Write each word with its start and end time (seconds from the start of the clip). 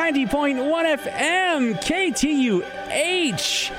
90.1 0.00 0.96
FM, 0.96 1.74
KTUH. 1.76 3.70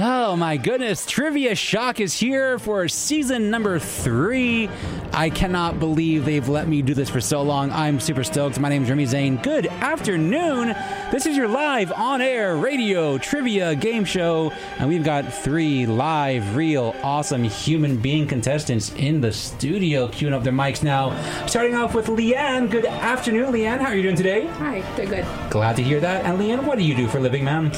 Oh 0.00 0.36
my 0.36 0.56
goodness, 0.56 1.04
Trivia 1.04 1.56
Shock 1.56 1.98
is 1.98 2.14
here 2.14 2.60
for 2.60 2.86
season 2.86 3.50
number 3.50 3.80
three. 3.80 4.70
I 5.12 5.28
cannot 5.28 5.80
believe 5.80 6.24
they've 6.24 6.48
let 6.48 6.68
me 6.68 6.82
do 6.82 6.94
this 6.94 7.10
for 7.10 7.20
so 7.20 7.42
long. 7.42 7.72
I'm 7.72 7.98
super 7.98 8.22
stoked. 8.22 8.60
My 8.60 8.68
name 8.68 8.84
is 8.84 8.90
Remy 8.90 9.06
Zane. 9.06 9.36
Good 9.38 9.66
afternoon. 9.66 10.68
This 11.10 11.26
is 11.26 11.36
your 11.36 11.48
live 11.48 11.90
on 11.90 12.20
air 12.20 12.56
radio 12.56 13.18
trivia 13.18 13.74
game 13.74 14.04
show, 14.04 14.52
and 14.78 14.88
we've 14.88 15.02
got 15.02 15.34
three 15.34 15.84
live, 15.84 16.54
real, 16.54 16.94
awesome 17.02 17.42
human 17.42 17.96
being 17.96 18.28
contestants 18.28 18.92
in 18.92 19.20
the 19.20 19.32
studio 19.32 20.06
queuing 20.06 20.32
up 20.32 20.44
their 20.44 20.52
mics 20.52 20.84
now. 20.84 21.10
Starting 21.48 21.74
off 21.74 21.96
with 21.96 22.06
Leanne. 22.06 22.70
Good 22.70 22.86
afternoon, 22.86 23.52
Leanne. 23.52 23.80
How 23.80 23.86
are 23.86 23.96
you 23.96 24.02
doing 24.02 24.14
today? 24.14 24.46
Hi, 24.46 24.80
doing 24.94 25.08
good. 25.08 25.26
Glad 25.50 25.74
to 25.74 25.82
hear 25.82 25.98
that. 25.98 26.24
And 26.24 26.38
Leanne, 26.38 26.62
what 26.62 26.78
do 26.78 26.84
you 26.84 26.94
do 26.94 27.08
for 27.08 27.18
a 27.18 27.20
living, 27.20 27.42
ma'am? 27.42 27.72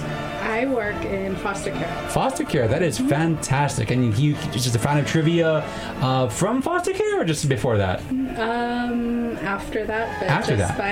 I 0.61 0.67
work 0.67 1.03
in 1.07 1.37
foster 1.37 1.71
care. 1.71 2.09
Foster 2.11 2.45
care, 2.45 2.69
that 2.69 2.83
is 2.83 2.99
fantastic. 2.99 3.91
And 3.91 4.15
you 4.19 4.35
just 4.53 4.77
a 4.77 4.79
fan 4.79 4.99
of 4.99 5.07
trivia 5.07 5.61
uh, 6.03 6.29
from 6.29 6.61
foster 6.61 6.93
care 6.93 7.23
or 7.23 7.25
just 7.25 7.49
before 7.49 7.79
that? 7.79 8.01
Um, 8.11 9.39
after 9.39 9.87
that, 9.87 10.21
but 10.21 10.29
After 10.29 10.59
just 10.59 10.77
that. 10.77 10.77
by 10.77 10.91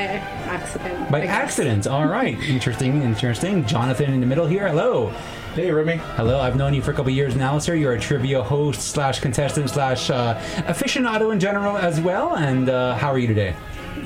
accident. 0.50 1.10
By 1.10 1.26
accident. 1.26 1.86
All 1.86 2.06
right. 2.06 2.38
Interesting, 2.48 3.02
interesting. 3.02 3.66
Jonathan 3.66 4.14
in 4.14 4.20
the 4.20 4.26
middle 4.26 4.46
here. 4.46 4.66
Hello. 4.66 5.08
Hey, 5.54 5.70
Remy. 5.70 5.96
Hello. 6.16 6.40
I've 6.40 6.56
known 6.56 6.72
you 6.72 6.80
for 6.80 6.92
a 6.92 6.94
couple 6.94 7.12
years 7.12 7.36
now, 7.36 7.58
sir. 7.58 7.74
You're 7.74 7.92
a 7.92 8.00
trivia 8.00 8.42
host 8.42 8.80
slash 8.80 9.20
contestant 9.20 9.68
slash 9.68 10.08
uh, 10.08 10.40
aficionado 10.66 11.30
in 11.30 11.40
general 11.40 11.76
as 11.76 12.00
well. 12.00 12.36
And 12.36 12.70
uh, 12.70 12.94
how 12.94 13.08
are 13.10 13.18
you 13.18 13.26
today? 13.26 13.54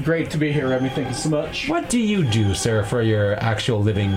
Great 0.02 0.28
to 0.30 0.38
be 0.38 0.50
here, 0.50 0.68
Remy. 0.68 0.88
Thank 0.88 1.08
you 1.08 1.14
so 1.14 1.28
much. 1.28 1.68
What 1.68 1.88
do 1.88 2.00
you 2.00 2.24
do, 2.24 2.52
sir, 2.52 2.82
for 2.82 3.00
your 3.00 3.34
actual 3.34 3.80
living? 3.80 4.10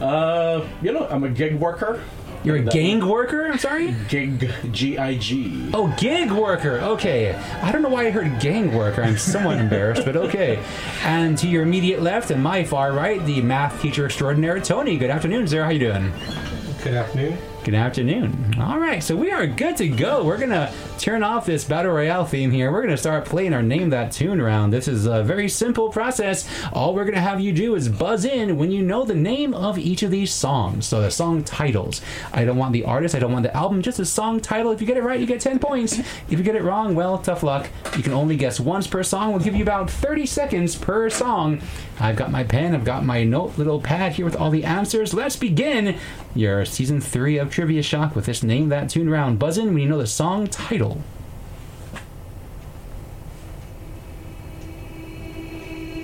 Uh, 0.00 0.66
you 0.82 0.92
know, 0.92 1.06
I'm 1.08 1.24
a 1.24 1.28
gig 1.28 1.54
worker. 1.56 2.02
You're 2.44 2.56
a 2.56 2.60
And, 2.60 2.70
gang 2.70 3.08
worker? 3.08 3.46
I'm 3.50 3.58
sorry? 3.58 3.94
Gig, 4.08 4.48
G 4.70 4.98
I 4.98 5.16
G. 5.16 5.70
Oh, 5.74 5.92
gig 5.98 6.30
worker. 6.30 6.78
Okay. 6.80 7.34
I 7.34 7.72
don't 7.72 7.82
know 7.82 7.88
why 7.88 8.06
I 8.06 8.10
heard 8.10 8.38
gang 8.40 8.72
worker. 8.72 9.02
I'm 9.02 9.18
somewhat 9.18 9.58
embarrassed, 9.58 10.04
but 10.04 10.16
okay. 10.16 10.62
And 11.02 11.36
to 11.38 11.48
your 11.48 11.62
immediate 11.64 12.02
left 12.02 12.30
and 12.30 12.40
my 12.42 12.62
far 12.62 12.92
right, 12.92 13.24
the 13.26 13.40
math 13.42 13.80
teacher 13.82 14.04
extraordinaire, 14.06 14.60
Tony. 14.60 14.96
Good 14.96 15.10
afternoon, 15.10 15.48
sir. 15.48 15.64
How 15.64 15.70
you 15.70 15.80
doing? 15.80 16.12
Good 16.84 16.94
afternoon. 16.94 17.38
Good 17.64 17.74
afternoon. 17.74 18.54
All 18.60 18.78
right, 18.78 19.02
so 19.02 19.16
we 19.16 19.32
are 19.32 19.44
good 19.48 19.76
to 19.78 19.88
go. 19.88 20.22
We're 20.22 20.38
gonna 20.38 20.72
turn 20.98 21.22
off 21.22 21.46
this 21.46 21.64
battle 21.64 21.92
royale 21.92 22.24
theme 22.24 22.50
here. 22.50 22.72
We're 22.72 22.82
gonna 22.82 22.96
start 22.96 23.24
playing 23.24 23.52
our 23.52 23.62
name 23.62 23.90
that 23.90 24.12
tune 24.12 24.40
round. 24.40 24.72
This 24.72 24.88
is 24.88 25.06
a 25.06 25.22
very 25.22 25.48
simple 25.48 25.90
process. 25.90 26.48
All 26.72 26.94
we're 26.94 27.04
gonna 27.04 27.20
have 27.20 27.40
you 27.40 27.52
do 27.52 27.74
is 27.74 27.88
buzz 27.88 28.24
in 28.24 28.56
when 28.56 28.70
you 28.70 28.82
know 28.82 29.04
the 29.04 29.14
name 29.14 29.54
of 29.54 29.78
each 29.78 30.02
of 30.02 30.10
these 30.10 30.32
songs. 30.32 30.86
So 30.86 31.00
the 31.00 31.10
song 31.10 31.44
titles. 31.44 32.00
I 32.32 32.44
don't 32.44 32.56
want 32.56 32.72
the 32.72 32.84
artist. 32.84 33.14
I 33.14 33.18
don't 33.18 33.32
want 33.32 33.44
the 33.44 33.56
album. 33.56 33.82
Just 33.82 33.98
the 33.98 34.06
song 34.06 34.40
title. 34.40 34.72
If 34.72 34.80
you 34.80 34.86
get 34.86 34.96
it 34.96 35.02
right, 35.02 35.20
you 35.20 35.26
get 35.26 35.40
ten 35.40 35.58
points. 35.58 35.98
If 35.98 36.32
you 36.32 36.42
get 36.42 36.56
it 36.56 36.62
wrong, 36.62 36.94
well, 36.94 37.18
tough 37.18 37.42
luck. 37.42 37.68
You 37.96 38.02
can 38.02 38.12
only 38.12 38.36
guess 38.36 38.60
once 38.60 38.86
per 38.86 39.02
song. 39.02 39.30
We'll 39.30 39.44
give 39.44 39.56
you 39.56 39.62
about 39.62 39.90
thirty 39.90 40.26
seconds 40.26 40.76
per 40.76 41.10
song. 41.10 41.60
I've 41.98 42.16
got 42.16 42.30
my 42.30 42.44
pen. 42.44 42.74
I've 42.74 42.84
got 42.84 43.04
my 43.04 43.24
note 43.24 43.56
little 43.56 43.80
pad 43.80 44.12
here 44.12 44.24
with 44.24 44.36
all 44.36 44.50
the 44.50 44.64
answers. 44.64 45.14
Let's 45.14 45.36
begin 45.36 45.98
your 46.34 46.66
season 46.66 47.00
three 47.00 47.38
of 47.38 47.50
Trivia 47.50 47.82
Shock 47.82 48.14
with 48.14 48.26
this 48.26 48.42
name 48.42 48.68
that 48.68 48.90
tune 48.90 49.08
round. 49.08 49.38
Buzz 49.38 49.56
in 49.56 49.68
when 49.68 49.78
you 49.78 49.88
know 49.88 49.98
the 49.98 50.06
song 50.06 50.46
title. 50.46 50.85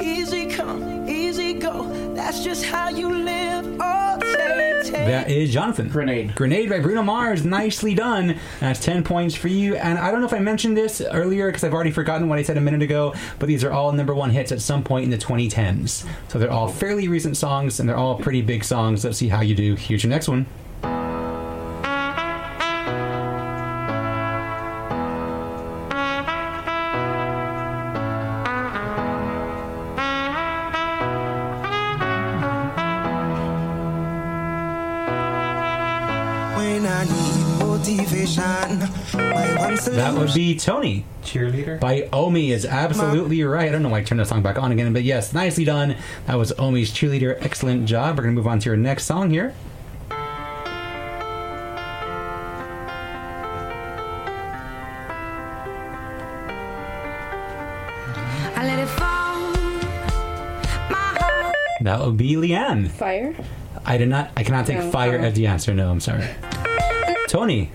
Easy 0.01 0.47
come, 0.47 1.09
easy 1.09 1.55
go. 1.55 1.93
That's 2.15 2.43
just 2.43 2.65
how 2.65 2.89
you 2.89 3.09
live. 3.13 3.77
Oh, 3.81 4.19
take, 4.21 4.83
take. 4.85 4.92
That 4.92 5.31
is 5.31 5.53
Jonathan. 5.53 5.89
Grenade. 5.89 6.35
Grenade 6.35 6.69
by 6.69 6.81
Bruno 6.81 7.03
Mars. 7.03 7.45
Nicely 7.45 7.95
done. 7.95 8.39
That's 8.61 8.81
10 8.81 9.05
points 9.05 9.35
for 9.35 9.48
you. 9.48 9.77
And 9.77 9.98
I 9.98 10.11
don't 10.11 10.21
know 10.21 10.27
if 10.27 10.33
I 10.33 10.39
mentioned 10.39 10.77
this 10.77 11.01
earlier 11.01 11.48
because 11.48 11.65
I've 11.65 11.75
already 11.75 11.91
forgotten 11.91 12.29
what 12.29 12.39
I 12.39 12.42
said 12.42 12.57
a 12.57 12.61
minute 12.61 12.83
ago, 12.83 13.15
but 13.39 13.47
these 13.47 13.65
are 13.65 13.73
all 13.73 13.92
number 13.92 14.15
one 14.15 14.31
hits 14.31 14.53
at 14.53 14.61
some 14.61 14.83
point 14.83 15.05
in 15.05 15.11
the 15.11 15.19
2010s. 15.19 16.07
So 16.29 16.39
they're 16.39 16.51
all 16.51 16.69
fairly 16.69 17.09
recent 17.09 17.37
songs 17.37 17.79
and 17.81 17.89
they're 17.89 17.97
all 17.97 18.19
pretty 18.19 18.42
big 18.42 18.65
songs. 18.65 19.05
Let's 19.05 19.19
see 19.19 19.29
how 19.29 19.41
you 19.42 19.55
do. 19.55 19.75
Here's 19.75 20.03
your 20.03 20.11
next 20.11 20.29
one. 20.29 20.47
That 39.95 40.15
would 40.17 40.35
be 40.35 40.57
Tony. 40.57 41.05
Cheerleader. 41.23 41.79
by 41.81 42.09
Omi 42.13 42.51
is 42.51 42.67
absolutely 42.67 43.43
right. 43.45 43.69
I 43.69 43.73
don't 43.73 43.83
know 43.83 43.89
why 43.89 43.99
I 43.99 44.03
turned 44.03 44.21
the 44.21 44.25
song 44.25 44.43
back 44.43 44.59
on 44.59 44.73
again, 44.73 44.93
but 44.93 45.03
yes, 45.03 45.33
nicely 45.33 45.65
done. 45.65 45.97
That 46.27 46.35
was 46.37 46.53
Omi's 46.59 46.91
cheerleader. 46.93 47.37
Excellent 47.41 47.87
job. 47.87 48.17
We're 48.17 48.25
gonna 48.25 48.35
move 48.35 48.47
on 48.47 48.59
to 48.61 48.69
your 48.69 48.77
next 48.77 49.05
song 49.05 49.31
here. 49.31 49.55
I 58.55 58.65
let 58.67 58.79
it 58.79 58.87
fall. 58.87 59.41
My 60.91 60.97
heart. 61.19 61.57
That 61.81 62.01
would 62.01 62.17
be 62.17 62.35
Leanne. 62.35 62.89
Fire. 62.91 63.35
I 63.85 63.97
did 63.97 64.09
not. 64.09 64.31
I 64.37 64.43
cannot 64.45 64.67
take 64.67 64.79
No, 64.79 64.91
fire 64.91 65.19
oh. 65.19 65.25
as 65.25 65.35
the 65.35 65.47
answer. 65.47 65.75
No, 65.75 65.91
I'm 65.91 66.01
sorry. 66.01 66.25
Tony, 67.29 67.71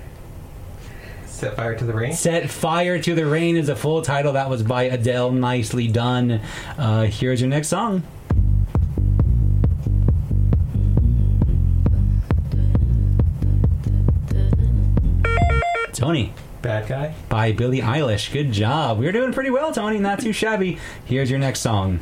Set 1.37 1.55
fire 1.55 1.75
to 1.75 1.85
the 1.85 1.93
rain. 1.93 2.13
set 2.13 2.49
fire 2.49 2.99
to 2.99 3.13
the 3.13 3.23
rain 3.23 3.57
is 3.57 3.69
a 3.69 3.75
full 3.75 4.01
title. 4.01 4.33
That 4.33 4.49
was 4.49 4.63
by 4.63 4.85
Adele. 4.85 5.31
Nicely 5.33 5.87
done. 5.87 6.41
Uh, 6.79 7.03
here's 7.03 7.39
your 7.39 7.47
next 7.47 7.67
song. 7.67 8.01
Tony. 15.93 16.33
Bad 16.63 16.87
guy. 16.87 17.13
by 17.29 17.51
Billie 17.51 17.81
Eilish. 17.81 18.33
Good 18.33 18.51
job. 18.51 18.97
We're 18.97 19.11
doing 19.11 19.31
pretty 19.31 19.51
well, 19.51 19.71
Tony. 19.71 19.99
Not 19.99 20.19
too 20.19 20.33
shabby. 20.33 20.79
Here's 21.05 21.29
your 21.29 21.39
next 21.39 21.59
song. 21.59 21.99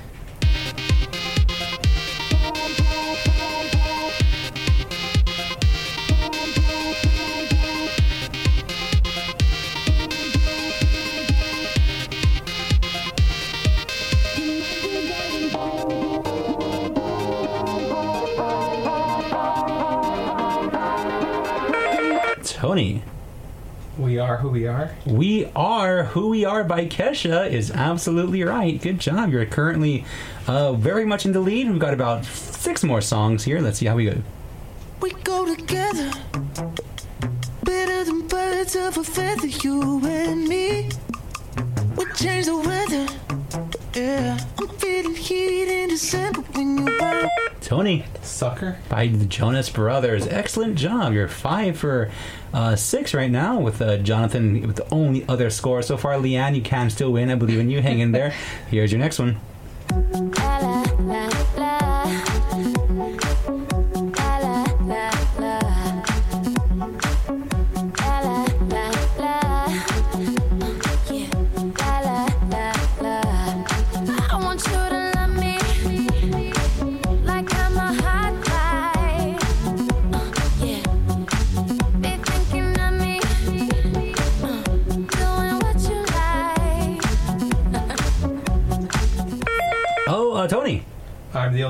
Are 25.56 26.04
Who 26.04 26.28
We 26.30 26.44
Are 26.44 26.66
by 26.66 26.86
Kesha 26.86 27.50
is 27.50 27.72
absolutely 27.72 28.44
right. 28.44 28.82
Good 28.82 29.00
job. 29.00 29.32
You're 29.32 29.46
currently 29.46 30.04
uh, 30.48 30.74
very 30.74 31.06
much 31.06 31.26
in 31.26 31.32
the 31.32 31.40
lead. 31.40 31.70
We've 31.70 31.80
got 31.80 31.94
about 31.94 32.26
six 32.26 32.84
more 32.84 33.00
songs 33.00 33.46
here. 33.46 33.62
Let's 33.62 33.80
see 33.80 33.86
how 33.86 33.96
we 33.96 34.06
go. 34.06 34.18
We 35.00 35.12
go 35.24 35.46
together. 35.56 36.12
Better 37.64 38.04
than 38.04 38.28
birds 38.28 38.76
of 38.76 38.98
a 38.98 39.04
feather, 39.04 39.48
you 39.48 40.06
and 40.06 40.46
me. 40.46 40.90
We 41.96 42.06
change 42.16 42.48
the 42.48 42.58
weather. 42.58 43.08
Yeah. 43.94 44.38
I'm 44.60 44.68
feeling 44.78 45.16
heat 45.16 45.70
in 45.70 45.90
December 45.90 46.42
when 46.42 46.80
you 46.80 46.98
burn. 46.98 47.30
Tony 47.66 48.06
Sucker. 48.22 48.78
by 48.90 49.08
the 49.08 49.26
Jonas 49.26 49.72
Brothers. 49.72 50.28
Excellent 50.28 50.76
job. 50.76 51.14
You're 51.14 51.28
five 51.28 51.76
for 51.76 52.12
uh, 52.54 52.76
six 52.76 53.12
right 53.16 53.32
now 53.32 53.60
with 53.60 53.82
uh, 53.82 53.98
Jonathan 53.98 54.68
with 54.68 54.76
the 54.76 54.88
only 54.94 55.28
other 55.28 55.50
score 55.50 55.82
so 55.82 55.98
far. 55.98 56.14
Leanne, 56.14 56.56
you 56.56 56.62
can 56.62 56.92
still 56.92 57.12
win. 57.12 57.32
I 57.32 57.36
believe 57.36 57.60
in 57.60 57.72
you. 57.72 57.82
Hang 57.82 58.00
in 58.00 58.12
there. 58.12 58.36
Here's 58.70 58.92
your 58.92 59.00
next 59.00 59.18
one. 59.18 59.38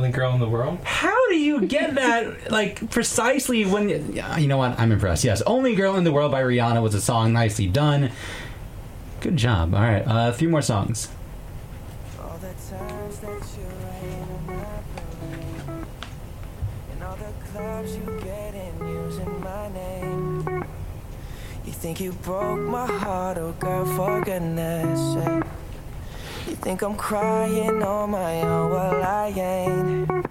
Only 0.05 0.15
girl 0.15 0.33
in 0.33 0.39
the 0.39 0.49
world. 0.49 0.79
How 0.83 1.29
do 1.29 1.35
you 1.35 1.61
get 1.61 1.95
that 1.95 2.51
like 2.59 2.89
precisely 2.91 3.65
when 3.65 4.13
yeah, 4.13 4.37
you 4.37 4.47
know 4.47 4.57
what? 4.57 4.79
I'm 4.79 4.91
impressed. 4.91 5.23
Yes, 5.23 5.41
"Only 5.41 5.75
Girl 5.75 5.95
in 5.95 6.03
the 6.03 6.11
World" 6.11 6.31
by 6.31 6.41
Rihanna 6.41 6.81
was 6.81 6.93
a 6.93 7.01
song. 7.01 7.33
Nicely 7.33 7.67
done. 7.67 8.11
Good 9.21 9.37
job. 9.37 9.73
All 9.73 9.81
right, 9.81 10.05
uh, 10.05 10.29
a 10.29 10.33
few 10.33 10.49
more 10.49 10.61
songs. 10.61 11.09
All 12.21 12.37
the 12.37 12.53
times 12.69 13.19
that 13.19 13.43
you 13.57 13.65
rain 13.65 14.27
my 14.45 15.85
And 16.91 17.03
all 17.03 17.15
the 17.15 17.33
clubs 17.51 17.95
you 17.95 18.21
get 18.23 18.53
in 18.53 18.87
using 18.87 19.41
my 19.41 19.69
name 19.69 20.65
You 21.65 21.71
think 21.71 21.99
you 21.99 22.11
broke 22.11 22.59
my 22.59 22.85
heart, 22.85 23.39
oh 23.39 23.53
girl, 23.53 23.85
for 23.95 24.21
goodness 24.21 24.99
sake 25.15 25.43
You 26.47 26.55
think 26.55 26.81
I'm 26.81 26.95
crying 26.95 27.81
on 27.81 28.11
my 28.11 28.41
own, 28.41 28.71
well 28.71 29.03
I 29.03 29.27
ain't 29.29 30.25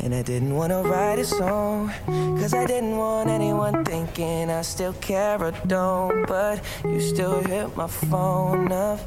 and 0.00 0.14
I 0.14 0.22
didn't 0.22 0.54
wanna 0.54 0.82
write 0.82 1.18
a 1.18 1.24
song, 1.24 1.92
cause 2.06 2.54
I 2.54 2.66
didn't 2.66 2.96
want 2.96 3.28
anyone 3.28 3.84
thinking 3.84 4.50
I 4.50 4.62
still 4.62 4.92
care 4.94 5.42
or 5.42 5.52
don't. 5.66 6.26
But 6.26 6.62
you 6.84 7.00
still 7.00 7.40
hit 7.42 7.76
my 7.76 7.88
phone 7.88 8.70
up, 8.72 9.00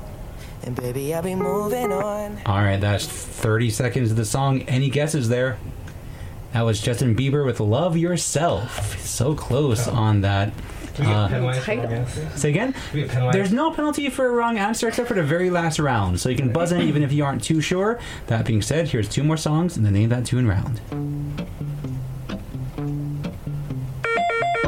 and 0.64 0.76
baby, 0.76 1.14
I'll 1.14 1.24
be 1.24 1.36
moving 1.36 1.92
on. 1.92 2.40
All 2.46 2.58
right, 2.58 2.80
that's 2.80 3.08
30 3.08 3.70
seconds 3.70 4.12
of 4.12 4.18
the 4.18 4.26
song. 4.26 4.62
Any 4.64 4.90
guesses 4.90 5.30
there? 5.30 5.58
That 6.54 6.62
was 6.62 6.82
Justin 6.82 7.16
Bieber 7.16 7.46
with 7.46 7.60
"Love 7.60 7.96
Yourself." 7.96 9.00
So 9.00 9.34
close 9.34 9.88
on 9.88 10.22
that. 10.22 10.52
We 11.02 11.08
get 11.08 11.16
Uh, 11.16 11.28
penalized 11.28 11.64
for 11.64 11.72
wrong 11.72 11.82
title. 11.82 11.98
answers. 11.98 12.34
Say 12.42 12.50
again. 12.52 12.76
We 12.94 13.02
get 13.02 13.10
penalized. 13.10 13.38
There's 13.38 13.52
no 13.52 13.72
penalty 13.72 14.10
for 14.10 14.28
a 14.28 14.32
wrong 14.32 14.58
answer 14.58 14.88
except 14.88 15.08
for 15.08 15.16
the 15.16 15.24
very 15.24 15.50
last 15.50 15.80
round, 15.80 16.20
so 16.20 16.30
you 16.30 16.36
can 16.36 16.52
buzz 16.54 16.72
in 16.72 16.82
even 16.82 17.02
if 17.04 17.12
you 17.12 17.26
aren't 17.26 17.44
too 17.44 17.60
sure. 17.60 18.00
That 18.28 18.46
being 18.46 18.62
said, 18.62 18.88
here's 18.90 19.10
two 19.10 19.24
more 19.24 19.38
songs 19.38 19.76
in 19.78 19.84
the 19.84 19.92
name 19.92 20.10
that 20.10 20.26
tune 20.26 20.48
round. 20.48 20.80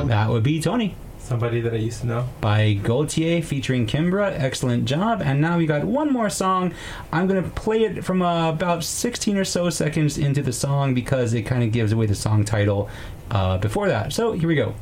That 0.08 0.30
would 0.30 0.44
be 0.44 0.60
Tony 0.62 0.96
Somebody 1.20 1.62
that 1.62 1.74
I 1.74 1.78
used 1.78 2.02
to 2.02 2.08
know. 2.08 2.28
by 2.42 2.76
Gotye 2.84 3.42
featuring 3.44 3.88
Kimbra. 3.88 4.38
Excellent 4.38 4.84
job. 4.86 5.22
And 5.24 5.40
now 5.40 5.58
we 5.58 5.66
got 5.66 5.86
one 5.86 6.12
more 6.12 6.30
song. 6.30 6.74
I'm 7.14 7.28
going 7.28 7.42
to 7.42 7.50
play 7.52 7.84
it 7.86 8.04
from 8.04 8.22
uh, 8.22 8.50
about 8.50 8.84
16 8.84 9.38
or 9.38 9.46
so 9.46 9.70
seconds 9.70 10.18
into 10.18 10.44
the 10.44 10.52
song 10.52 10.94
because 10.94 11.34
it 11.34 11.44
kind 11.44 11.64
of 11.64 11.72
gives 11.72 11.94
away 11.94 12.08
the 12.08 12.16
song 12.16 12.44
title 12.44 12.90
uh, 13.32 13.58
before 13.58 13.88
that. 13.88 14.12
So 14.12 14.34
here 14.34 14.50
we 14.50 14.56
go. 14.56 14.76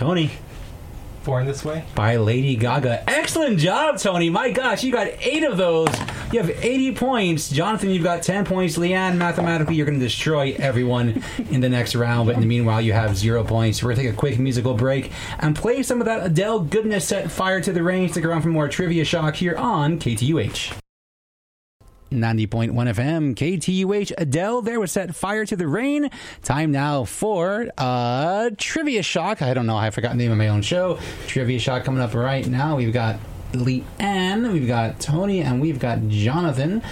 Tony. 0.00 0.30
Born 1.24 1.44
This 1.44 1.62
Way. 1.62 1.84
by 1.94 2.16
Lady 2.16 2.56
Gaga. 2.56 3.04
Excellent 3.06 3.58
job, 3.58 3.98
Tony. 3.98 4.30
My 4.30 4.50
gosh, 4.50 4.82
you 4.82 4.90
got 4.90 5.08
eight 5.20 5.44
of 5.44 5.58
those. 5.58 5.90
You 6.32 6.40
have 6.40 6.48
80 6.48 6.92
points. 6.92 7.50
Jonathan, 7.50 7.90
you've 7.90 8.02
got 8.02 8.22
10 8.22 8.46
points. 8.46 8.78
Leanne, 8.78 9.18
mathematically, 9.18 9.74
you're 9.74 9.84
going 9.84 9.98
to 9.98 10.02
destroy 10.06 10.56
everyone 10.58 11.22
in 11.50 11.60
the 11.60 11.68
next 11.68 11.94
round. 11.94 12.28
But 12.28 12.36
in 12.36 12.40
the 12.40 12.46
meanwhile, 12.46 12.80
you 12.80 12.94
have 12.94 13.14
zero 13.14 13.44
points. 13.44 13.82
We're 13.82 13.88
going 13.92 13.96
to 13.96 14.02
take 14.04 14.14
a 14.14 14.16
quick 14.16 14.38
musical 14.38 14.72
break 14.72 15.12
and 15.38 15.54
play 15.54 15.82
some 15.82 16.00
of 16.00 16.06
that 16.06 16.24
Adele 16.24 16.60
goodness 16.60 17.06
set 17.06 17.30
fire 17.30 17.60
to 17.60 17.70
the 17.70 17.82
rain. 17.82 18.08
Stick 18.08 18.24
around 18.24 18.40
for 18.40 18.48
more 18.48 18.68
trivia 18.70 19.04
shock 19.04 19.36
here 19.36 19.54
on 19.54 19.98
KTUH. 19.98 20.78
90.1 22.10 22.72
FM, 22.72 23.34
KTUH, 23.34 24.12
Adele 24.18 24.62
there 24.62 24.80
was 24.80 24.92
set 24.92 25.14
fire 25.14 25.44
to 25.46 25.56
the 25.56 25.68
rain. 25.68 26.10
Time 26.42 26.72
now 26.72 27.04
for 27.04 27.68
uh, 27.78 28.50
Trivia 28.56 29.02
Shock. 29.02 29.42
I 29.42 29.54
don't 29.54 29.66
know, 29.66 29.76
I 29.76 29.90
forgot 29.90 30.12
the 30.12 30.18
name 30.18 30.32
of 30.32 30.38
my 30.38 30.48
own 30.48 30.62
show. 30.62 30.98
Trivia 31.26 31.58
Shock 31.58 31.84
coming 31.84 32.02
up 32.02 32.14
right 32.14 32.46
now. 32.46 32.76
We've 32.76 32.92
got 32.92 33.18
Leanne, 33.52 34.52
we've 34.52 34.66
got 34.66 35.00
Tony, 35.00 35.40
and 35.40 35.60
we've 35.60 35.78
got 35.78 36.08
Jonathan. 36.08 36.82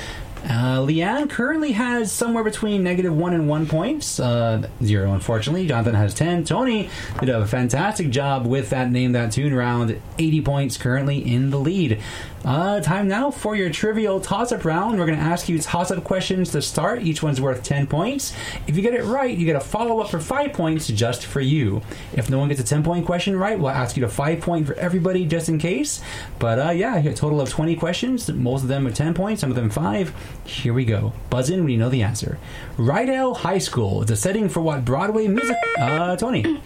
Uh, 0.44 0.78
Leanne 0.78 1.28
currently 1.28 1.72
has 1.72 2.12
somewhere 2.12 2.44
between 2.44 2.82
negative 2.84 3.14
one 3.14 3.34
and 3.34 3.48
one 3.48 3.66
points. 3.66 4.20
Uh, 4.20 4.66
zero, 4.82 5.12
unfortunately. 5.12 5.66
Jonathan 5.66 5.94
has 5.94 6.14
10. 6.14 6.44
Tony 6.44 6.88
did 7.18 7.28
a 7.28 7.46
fantastic 7.46 8.10
job 8.10 8.46
with 8.46 8.70
that 8.70 8.90
Name 8.90 9.12
That 9.12 9.32
Tune 9.32 9.52
round. 9.52 10.00
80 10.18 10.42
points 10.42 10.76
currently 10.76 11.18
in 11.18 11.50
the 11.50 11.58
lead. 11.58 12.00
Uh, 12.44 12.80
time 12.80 13.08
now 13.08 13.30
for 13.30 13.56
your 13.56 13.68
trivial 13.68 14.20
toss 14.20 14.52
up 14.52 14.64
round. 14.64 14.98
We're 14.98 15.06
going 15.06 15.18
to 15.18 15.24
ask 15.24 15.48
you 15.48 15.58
toss 15.58 15.90
up 15.90 16.04
questions 16.04 16.50
to 16.52 16.62
start. 16.62 17.02
Each 17.02 17.22
one's 17.22 17.40
worth 17.40 17.62
10 17.62 17.86
points. 17.86 18.32
If 18.66 18.76
you 18.76 18.82
get 18.82 18.94
it 18.94 19.04
right, 19.04 19.36
you 19.36 19.44
get 19.44 19.56
a 19.56 19.60
follow 19.60 20.00
up 20.00 20.10
for 20.10 20.20
5 20.20 20.52
points 20.52 20.86
just 20.86 21.26
for 21.26 21.40
you. 21.40 21.82
If 22.12 22.30
no 22.30 22.38
one 22.38 22.48
gets 22.48 22.60
a 22.60 22.64
10 22.64 22.82
point 22.84 23.06
question 23.06 23.36
right, 23.36 23.58
we'll 23.58 23.70
ask 23.70 23.96
you 23.96 24.02
to 24.02 24.08
5 24.08 24.40
point 24.40 24.66
for 24.66 24.74
everybody 24.74 25.26
just 25.26 25.48
in 25.48 25.58
case. 25.58 26.00
But 26.38 26.58
uh, 26.58 26.70
yeah, 26.70 26.96
a 26.96 27.12
total 27.12 27.40
of 27.40 27.50
20 27.50 27.76
questions. 27.76 28.28
Most 28.30 28.62
of 28.62 28.68
them 28.68 28.86
are 28.86 28.92
10 28.92 29.14
points, 29.14 29.40
some 29.40 29.50
of 29.50 29.56
them 29.56 29.70
5. 29.70 30.14
Here 30.44 30.72
we 30.72 30.84
go. 30.84 31.12
Buzz 31.30 31.50
in 31.50 31.60
when 31.60 31.72
you 31.72 31.78
know 31.78 31.90
the 31.90 32.02
answer. 32.02 32.38
Rydell 32.76 33.38
High 33.38 33.58
School 33.58 34.02
is 34.02 34.10
a 34.10 34.16
setting 34.16 34.48
for 34.48 34.60
what 34.60 34.84
Broadway 34.84 35.26
music? 35.26 35.56
Uh, 35.78 36.16
Tony. 36.16 36.62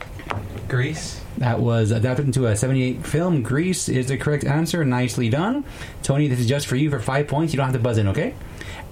Grease. 0.68 1.21
That 1.42 1.58
was 1.58 1.90
adapted 1.90 2.26
into 2.26 2.46
a 2.46 2.54
78 2.54 3.04
film. 3.04 3.42
Grease 3.42 3.88
is 3.88 4.06
the 4.06 4.16
correct 4.16 4.44
answer. 4.44 4.84
Nicely 4.84 5.28
done. 5.28 5.64
Tony, 6.04 6.28
this 6.28 6.38
is 6.38 6.46
just 6.46 6.68
for 6.68 6.76
you 6.76 6.88
for 6.88 7.00
five 7.00 7.26
points. 7.26 7.52
You 7.52 7.56
don't 7.56 7.66
have 7.66 7.74
to 7.74 7.80
buzz 7.80 7.98
in, 7.98 8.06
okay? 8.06 8.36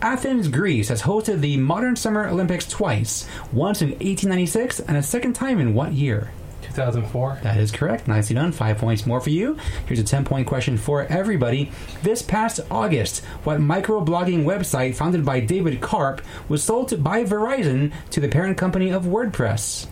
Athens, 0.03 0.49
Greece 0.49 0.89
has 0.89 1.03
hosted 1.03 1.43
the 1.43 1.59
Modern 1.59 1.95
Summer 1.95 2.27
Olympics 2.27 2.67
twice, 2.67 3.29
once 3.53 3.83
in 3.83 3.91
1896 3.91 4.81
and 4.81 4.97
a 4.97 5.03
second 5.03 5.35
time 5.35 5.61
in 5.61 5.75
what 5.75 5.93
year? 5.93 6.33
2004. 6.63 7.39
That 7.45 7.57
is 7.57 7.71
correct. 7.71 8.09
Nicely 8.09 8.35
done. 8.35 8.51
Five 8.51 8.79
points 8.79 9.07
more 9.07 9.21
for 9.21 9.31
you. 9.31 9.57
Here's 9.87 10.01
a 10.01 10.05
10 10.05 10.25
point 10.25 10.49
question 10.49 10.77
for 10.77 11.05
everybody. 11.05 11.71
This 12.03 12.21
past 12.21 12.59
August, 12.69 13.25
what 13.45 13.61
microblogging 13.61 14.43
website 14.43 14.97
founded 14.97 15.25
by 15.25 15.39
David 15.39 15.81
Karp 15.81 16.21
was 16.49 16.65
sold 16.65 16.89
to, 16.89 16.99
by 16.99 17.23
Verizon 17.23 17.93
to 18.11 18.19
the 18.19 18.29
parent 18.29 18.59
company 18.59 18.91
of 18.91 19.05
WordPress? 19.05 19.87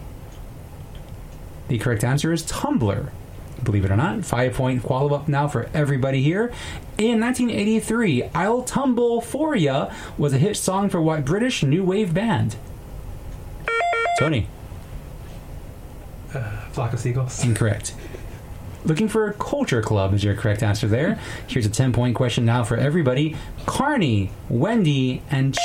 The 1.69 1.79
correct 1.79 2.03
answer 2.05 2.33
is 2.33 2.45
Tumblr. 2.45 3.11
Believe 3.63 3.85
it 3.85 3.91
or 3.91 3.97
not, 3.97 4.25
five 4.25 4.55
point 4.55 4.83
follow 4.83 5.15
up 5.15 5.29
now 5.29 5.49
for 5.49 5.69
everybody 5.75 6.23
here. 6.23 6.53
In 6.97 7.21
1983, 7.21 8.25
I'll 8.35 8.63
Tumble 8.63 9.21
For 9.21 9.57
Ya 9.57 9.93
was 10.17 10.33
a 10.33 10.39
hit 10.39 10.57
song 10.57 10.89
for 10.89 11.01
what 11.01 11.25
British 11.25 11.63
new 11.63 11.85
wave 11.85 12.15
band? 12.15 12.57
Tony. 14.19 14.47
Uh, 16.35 16.69
Flock 16.71 16.93
of 16.93 17.01
Seagulls. 17.01 17.45
Incorrect. 17.45 17.95
Looking 18.85 19.09
for 19.09 19.29
a 19.29 19.35
culture 19.35 19.83
club 19.83 20.15
is 20.15 20.23
your 20.23 20.35
correct 20.35 20.63
answer 20.63 20.87
there. 20.87 21.19
Here's 21.47 21.67
a 21.67 21.71
10 21.71 21.93
point 21.93 22.15
question 22.15 22.45
now 22.45 22.65
for 22.65 22.77
everybody. 22.77 23.37
Carnie, 23.67 24.31
Wendy, 24.49 25.23
and 25.31 25.57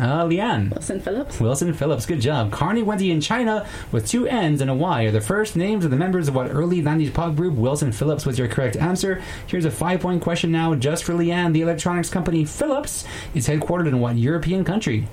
Chynna. 0.00 0.10
Uh, 0.10 0.24
Leanne. 0.26 0.70
Wilson 0.70 1.00
Phillips. 1.00 1.40
Wilson 1.40 1.72
Phillips, 1.72 2.06
good 2.06 2.20
job. 2.20 2.50
Carnie, 2.50 2.82
Wendy, 2.82 3.10
and 3.10 3.22
Chynna 3.22 3.66
with 3.92 4.08
two 4.08 4.26
N's 4.26 4.60
and 4.60 4.70
a 4.70 4.74
Y 4.74 5.04
are 5.04 5.10
the 5.10 5.20
first 5.20 5.56
names 5.56 5.84
of 5.84 5.90
the 5.90 5.96
members 5.96 6.28
of 6.28 6.34
what 6.34 6.50
early 6.50 6.82
90s 6.82 7.12
pop 7.12 7.36
group 7.36 7.54
Wilson 7.54 7.92
Phillips 7.92 8.26
was 8.26 8.38
your 8.38 8.48
correct 8.48 8.76
answer. 8.76 9.22
Here's 9.46 9.64
a 9.64 9.70
five 9.70 10.00
point 10.00 10.22
question 10.22 10.50
now 10.52 10.74
just 10.74 11.04
for 11.04 11.12
Leanne. 11.12 11.52
The 11.52 11.62
electronics 11.62 12.10
company 12.10 12.44
Philips 12.44 13.04
is 13.34 13.48
headquartered 13.48 13.88
in 13.88 14.00
what 14.00 14.16
European 14.16 14.64
country? 14.64 15.08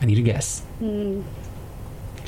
I 0.00 0.06
need 0.06 0.18
a 0.18 0.22
guess. 0.22 0.62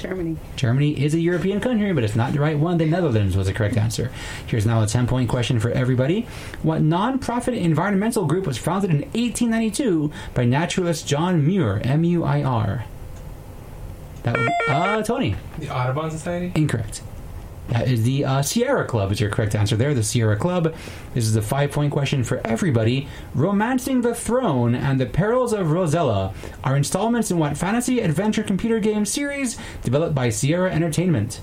Germany. 0.02 0.36
Germany 0.56 1.02
is 1.02 1.14
a 1.14 1.20
European 1.20 1.60
country, 1.60 1.92
but 1.92 2.02
it's 2.04 2.16
not 2.16 2.32
the 2.32 2.40
right 2.40 2.58
one. 2.58 2.78
The 2.78 2.86
Netherlands 2.86 3.36
was 3.36 3.46
the 3.46 3.52
correct 3.52 3.76
answer. 3.76 4.10
Here's 4.46 4.66
now 4.66 4.82
a 4.82 4.86
10 4.86 5.06
point 5.06 5.28
question 5.28 5.60
for 5.60 5.70
everybody. 5.70 6.26
What 6.62 6.82
non 6.82 7.18
profit 7.18 7.54
environmental 7.54 8.26
group 8.26 8.46
was 8.46 8.58
founded 8.58 8.90
in 8.90 9.02
1892 9.02 10.10
by 10.34 10.44
naturalist 10.44 11.06
John 11.06 11.46
Muir? 11.46 11.80
M 11.84 12.04
U 12.04 12.24
I 12.24 12.42
R. 12.42 12.84
That 14.24 14.36
would, 14.36 14.46
be, 14.46 14.52
uh, 14.68 15.02
Tony. 15.02 15.36
The 15.58 15.68
Audubon 15.68 16.10
Society. 16.10 16.52
Incorrect. 16.54 17.02
That 17.68 17.88
is 17.88 18.02
the 18.02 18.24
uh, 18.24 18.42
Sierra 18.42 18.84
Club, 18.84 19.12
is 19.12 19.20
your 19.20 19.30
correct 19.30 19.54
answer 19.54 19.76
there. 19.76 19.94
The 19.94 20.02
Sierra 20.02 20.36
Club. 20.36 20.74
This 21.14 21.24
is 21.24 21.36
a 21.36 21.42
five 21.42 21.70
point 21.70 21.92
question 21.92 22.24
for 22.24 22.40
everybody. 22.44 23.08
Romancing 23.34 24.02
the 24.02 24.14
Throne 24.14 24.74
and 24.74 25.00
the 25.00 25.06
Perils 25.06 25.52
of 25.52 25.70
Rosella 25.70 26.34
are 26.64 26.76
installments 26.76 27.30
in 27.30 27.38
what 27.38 27.56
fantasy 27.56 28.00
adventure 28.00 28.42
computer 28.42 28.80
game 28.80 29.06
series 29.06 29.56
developed 29.82 30.14
by 30.14 30.28
Sierra 30.28 30.70
Entertainment? 30.72 31.40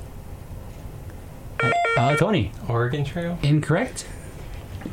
Uh, 1.61 1.71
uh, 1.97 2.15
Tony. 2.15 2.51
Oregon 2.67 3.03
Trail. 3.05 3.39
Incorrect. 3.41 4.05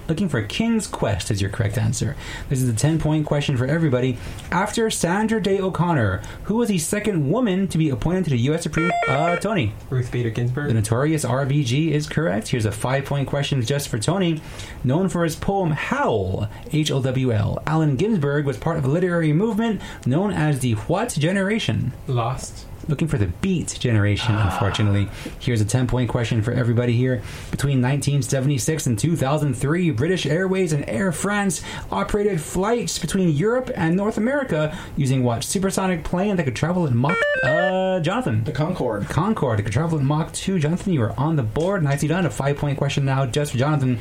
Looking 0.08 0.28
for 0.28 0.42
King's 0.42 0.86
Quest 0.86 1.30
is 1.30 1.40
your 1.40 1.50
correct 1.50 1.76
answer. 1.78 2.16
This 2.48 2.62
is 2.62 2.68
a 2.68 2.72
10 2.72 2.98
point 2.98 3.26
question 3.26 3.56
for 3.56 3.66
everybody. 3.66 4.18
After 4.52 4.88
Sandra 4.90 5.42
Day 5.42 5.60
O'Connor, 5.60 6.22
who 6.44 6.56
was 6.56 6.68
the 6.68 6.78
second 6.78 7.30
woman 7.30 7.66
to 7.68 7.78
be 7.78 7.90
appointed 7.90 8.24
to 8.24 8.30
the 8.30 8.38
U.S. 8.38 8.62
Supreme 8.62 8.90
Uh, 9.08 9.36
Tony. 9.36 9.72
Ruth 9.90 10.10
Bader 10.12 10.30
Ginsburg. 10.30 10.68
The 10.68 10.74
notorious 10.74 11.24
RBG 11.24 11.90
is 11.90 12.06
correct. 12.08 12.48
Here's 12.48 12.64
a 12.66 12.72
five 12.72 13.04
point 13.04 13.28
question 13.28 13.62
just 13.62 13.88
for 13.88 13.98
Tony. 13.98 14.40
Known 14.84 15.08
for 15.08 15.24
his 15.24 15.34
poem 15.36 15.70
Howl, 15.72 16.48
H 16.72 16.90
O 16.90 17.02
W 17.02 17.32
L, 17.32 17.62
Allen 17.66 17.96
Ginsberg 17.96 18.46
was 18.46 18.56
part 18.56 18.78
of 18.78 18.84
a 18.84 18.88
literary 18.88 19.32
movement 19.32 19.80
known 20.04 20.32
as 20.32 20.60
the 20.60 20.72
What 20.72 21.10
Generation? 21.10 21.92
Lost. 22.06 22.66
Looking 22.88 23.08
for 23.08 23.18
the 23.18 23.26
Beat 23.26 23.76
Generation, 23.80 24.34
ah. 24.36 24.50
unfortunately. 24.52 25.08
Here's 25.40 25.60
a 25.60 25.64
10 25.64 25.86
point 25.86 26.08
question 26.08 26.42
for 26.42 26.52
everybody 26.52 26.92
here. 26.92 27.22
Between 27.50 27.82
1976 27.82 28.86
and 28.86 28.98
2003, 28.98 29.90
British 29.90 30.26
Airways 30.26 30.72
and 30.72 30.88
Air 30.88 31.10
France 31.12 31.62
operated 31.90 32.40
flights 32.40 32.98
between 32.98 33.30
Europe 33.30 33.70
and 33.74 33.96
North 33.96 34.18
America 34.18 34.76
using 34.96 35.24
what 35.24 35.42
supersonic 35.42 36.04
plane 36.04 36.36
that 36.36 36.44
could 36.44 36.56
travel 36.56 36.86
at 36.86 36.92
Mach. 36.92 37.16
Uh, 37.46 38.00
Jonathan. 38.00 38.44
The 38.44 38.52
Concorde. 38.52 39.08
Concorde. 39.08 39.60
It 39.60 39.62
could 39.64 39.72
travel 39.72 39.98
at 39.98 40.04
Mach 40.04 40.32
2. 40.32 40.58
Jonathan, 40.58 40.92
you 40.92 41.02
are 41.02 41.18
on 41.18 41.36
the 41.36 41.42
board. 41.42 41.82
Nicely 41.82 42.08
done. 42.08 42.26
A 42.26 42.30
five 42.30 42.56
point 42.56 42.76
question 42.78 43.04
now 43.04 43.26
just 43.26 43.52
for 43.52 43.58
Jonathan. 43.58 43.98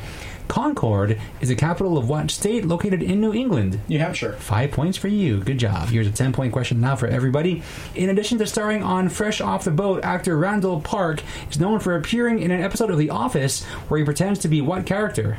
Concord 0.48 1.18
is 1.40 1.48
the 1.48 1.56
capital 1.56 1.98
of 1.98 2.08
what 2.08 2.30
state 2.30 2.64
located 2.64 3.02
in 3.02 3.20
New 3.20 3.32
England? 3.32 3.80
New 3.88 3.98
Hampshire. 3.98 4.34
Five 4.34 4.70
points 4.70 4.96
for 4.96 5.08
you. 5.08 5.42
Good 5.42 5.58
job. 5.58 5.88
Here's 5.88 6.06
a 6.06 6.12
10 6.12 6.32
point 6.32 6.52
question 6.52 6.80
now 6.80 6.94
for 6.96 7.06
everybody. 7.08 7.62
In 7.94 8.10
addition 8.10 8.38
to 8.38 8.46
starring 8.46 8.82
on 8.82 9.08
Fresh 9.08 9.40
Off 9.40 9.64
the 9.64 9.70
Boat, 9.70 10.04
actor 10.04 10.36
Randall 10.36 10.80
Park 10.80 11.22
is 11.50 11.58
known 11.58 11.80
for 11.80 11.96
appearing 11.96 12.38
in 12.40 12.50
an 12.50 12.60
episode 12.60 12.90
of 12.90 12.98
The 12.98 13.10
Office 13.10 13.64
where 13.88 13.98
he 13.98 14.04
pretends 14.04 14.38
to 14.40 14.48
be 14.48 14.60
what 14.60 14.86
character? 14.86 15.38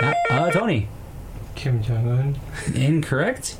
Uh, 0.00 0.14
uh, 0.30 0.50
Tony. 0.50 0.88
Kim 1.54 1.82
Jong 1.82 2.08
Un. 2.08 2.40
Incorrect. 2.74 3.56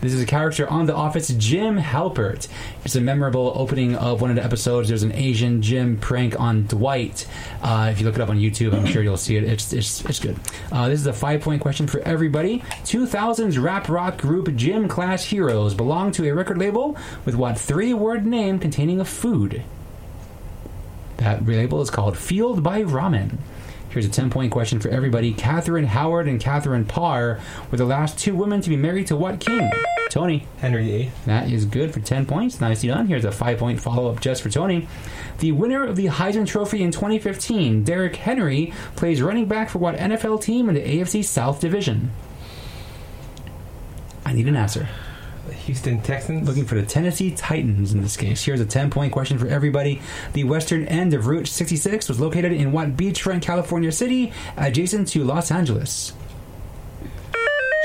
This 0.00 0.12
is 0.12 0.22
a 0.22 0.26
character 0.26 0.68
on 0.68 0.86
The 0.86 0.94
Office, 0.94 1.26
Jim 1.28 1.76
Halpert. 1.76 2.46
It's 2.84 2.94
a 2.94 3.00
memorable 3.00 3.52
opening 3.56 3.96
of 3.96 4.20
one 4.20 4.30
of 4.30 4.36
the 4.36 4.44
episodes. 4.44 4.88
There's 4.88 5.02
an 5.02 5.10
Asian 5.10 5.60
Jim 5.60 5.96
prank 5.96 6.38
on 6.38 6.68
Dwight. 6.68 7.26
Uh, 7.62 7.88
if 7.90 7.98
you 7.98 8.06
look 8.06 8.14
it 8.14 8.20
up 8.20 8.28
on 8.28 8.38
YouTube, 8.38 8.74
I'm 8.74 8.86
sure 8.86 9.02
you'll 9.02 9.16
see 9.16 9.36
it. 9.36 9.42
It's 9.42 9.72
it's, 9.72 10.04
it's 10.04 10.20
good. 10.20 10.36
Uh, 10.70 10.88
this 10.88 11.00
is 11.00 11.06
a 11.08 11.12
five 11.12 11.40
point 11.40 11.60
question 11.60 11.88
for 11.88 11.98
everybody. 12.02 12.60
2000s 12.84 13.60
rap 13.60 13.88
rock 13.88 14.18
group 14.18 14.54
Gym 14.54 14.86
Class 14.86 15.24
Heroes 15.24 15.74
belong 15.74 16.12
to 16.12 16.28
a 16.28 16.32
record 16.32 16.58
label 16.58 16.96
with 17.24 17.34
what 17.34 17.58
three 17.58 17.92
word 17.92 18.24
name 18.24 18.60
containing 18.60 19.00
a 19.00 19.04
food? 19.04 19.64
That 21.16 21.44
label 21.44 21.80
is 21.80 21.90
called 21.90 22.16
Fueled 22.16 22.62
by 22.62 22.82
Ramen. 22.82 23.38
Here's 23.90 24.04
a 24.04 24.10
10 24.10 24.30
point 24.30 24.52
question 24.52 24.80
for 24.80 24.88
everybody. 24.88 25.32
Catherine 25.32 25.86
Howard 25.86 26.28
and 26.28 26.40
Catherine 26.40 26.84
Parr 26.84 27.40
were 27.70 27.78
the 27.78 27.84
last 27.84 28.18
two 28.18 28.34
women 28.34 28.60
to 28.60 28.68
be 28.68 28.76
married 28.76 29.06
to 29.08 29.16
what 29.16 29.40
king? 29.40 29.70
Tony. 30.10 30.46
Henry 30.58 30.84
VIII. 30.84 31.10
That 31.26 31.50
is 31.50 31.64
good 31.64 31.92
for 31.92 32.00
10 32.00 32.26
points. 32.26 32.60
Nicely 32.60 32.88
done. 32.88 33.06
Here's 33.06 33.24
a 33.24 33.32
five 33.32 33.58
point 33.58 33.80
follow 33.80 34.10
up 34.10 34.20
just 34.20 34.42
for 34.42 34.50
Tony. 34.50 34.88
The 35.38 35.52
winner 35.52 35.84
of 35.84 35.96
the 35.96 36.06
Heisman 36.06 36.46
Trophy 36.46 36.82
in 36.82 36.90
2015, 36.90 37.84
Derrick 37.84 38.16
Henry, 38.16 38.72
plays 38.96 39.22
running 39.22 39.46
back 39.46 39.70
for 39.70 39.78
what 39.78 39.96
NFL 39.96 40.42
team 40.42 40.68
in 40.68 40.74
the 40.74 40.82
AFC 40.82 41.24
South 41.24 41.60
Division? 41.60 42.10
I 44.24 44.32
need 44.32 44.48
an 44.48 44.56
answer. 44.56 44.88
The 45.68 45.74
Houston 45.74 46.00
Texans. 46.00 46.48
Looking 46.48 46.64
for 46.64 46.76
the 46.76 46.82
Tennessee 46.82 47.30
Titans 47.30 47.92
in 47.92 48.00
this 48.00 48.16
case. 48.16 48.42
Here's 48.42 48.60
a 48.60 48.64
10 48.64 48.88
point 48.88 49.12
question 49.12 49.36
for 49.36 49.46
everybody. 49.48 50.00
The 50.32 50.44
western 50.44 50.86
end 50.86 51.12
of 51.12 51.26
Route 51.26 51.46
66 51.46 52.08
was 52.08 52.18
located 52.18 52.52
in 52.52 52.72
what 52.72 52.96
beachfront 52.96 53.42
California 53.42 53.92
city 53.92 54.32
adjacent 54.56 55.08
to 55.08 55.24
Los 55.24 55.50
Angeles? 55.50 56.14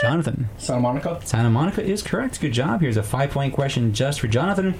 Jonathan. 0.02 0.48
Santa 0.58 0.80
Monica. 0.80 1.20
Santa 1.26 1.50
Monica 1.50 1.84
is 1.84 2.02
correct. 2.02 2.40
Good 2.40 2.54
job. 2.54 2.80
Here's 2.80 2.96
a 2.96 3.04
five 3.04 3.32
point 3.32 3.54
question 3.54 3.94
just 3.94 4.22
for 4.22 4.30
Jonathan. 4.30 4.76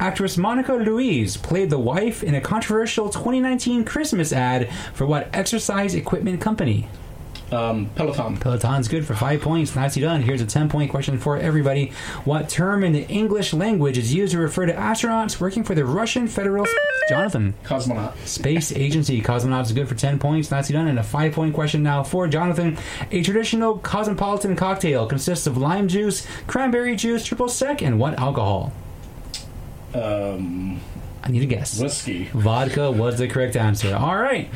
Actress 0.00 0.38
Monica 0.38 0.78
Ruiz 0.78 1.36
played 1.36 1.68
the 1.68 1.78
wife 1.78 2.22
in 2.22 2.34
a 2.34 2.40
controversial 2.40 3.10
2019 3.10 3.84
Christmas 3.84 4.32
ad 4.32 4.70
for 4.94 5.06
what 5.06 5.28
exercise 5.34 5.94
equipment 5.94 6.40
company? 6.40 6.88
Um, 7.50 7.90
Peloton. 7.94 8.36
Peloton's 8.36 8.88
good 8.88 9.06
for 9.06 9.14
five 9.14 9.40
points. 9.40 9.74
Nicely 9.74 10.02
done. 10.02 10.22
Here's 10.22 10.42
a 10.42 10.46
10 10.46 10.68
point 10.68 10.90
question 10.90 11.18
for 11.18 11.38
everybody. 11.38 11.92
What 12.24 12.48
term 12.48 12.84
in 12.84 12.92
the 12.92 13.06
English 13.08 13.52
language 13.54 13.96
is 13.96 14.12
used 14.12 14.32
to 14.32 14.38
refer 14.38 14.66
to 14.66 14.74
astronauts 14.74 15.40
working 15.40 15.64
for 15.64 15.74
the 15.74 15.84
Russian 15.84 16.28
Federal. 16.28 16.66
Jonathan. 17.08 17.54
Cosmonaut. 17.64 18.14
Space 18.26 18.70
Agency. 18.72 19.22
Cosmonauts 19.22 19.66
is 19.66 19.72
good 19.72 19.88
for 19.88 19.94
10 19.94 20.18
points. 20.18 20.50
Nicely 20.50 20.74
done. 20.74 20.88
And 20.88 20.98
a 20.98 21.02
five 21.02 21.32
point 21.32 21.54
question 21.54 21.82
now 21.82 22.02
for 22.02 22.28
Jonathan. 22.28 22.76
A 23.10 23.22
traditional 23.22 23.78
cosmopolitan 23.78 24.54
cocktail 24.54 25.06
consists 25.06 25.46
of 25.46 25.56
lime 25.56 25.88
juice, 25.88 26.26
cranberry 26.46 26.96
juice, 26.96 27.24
triple 27.24 27.48
sec, 27.48 27.80
and 27.80 27.98
what 27.98 28.18
alcohol? 28.18 28.72
Um, 29.94 30.80
I 31.28 31.30
need 31.30 31.42
a 31.42 31.46
guess. 31.46 31.78
whiskey. 31.78 32.24
Vodka 32.32 32.90
was 32.90 33.18
the 33.18 33.28
correct 33.28 33.54
answer. 33.54 33.94
All 33.94 34.16
right. 34.16 34.48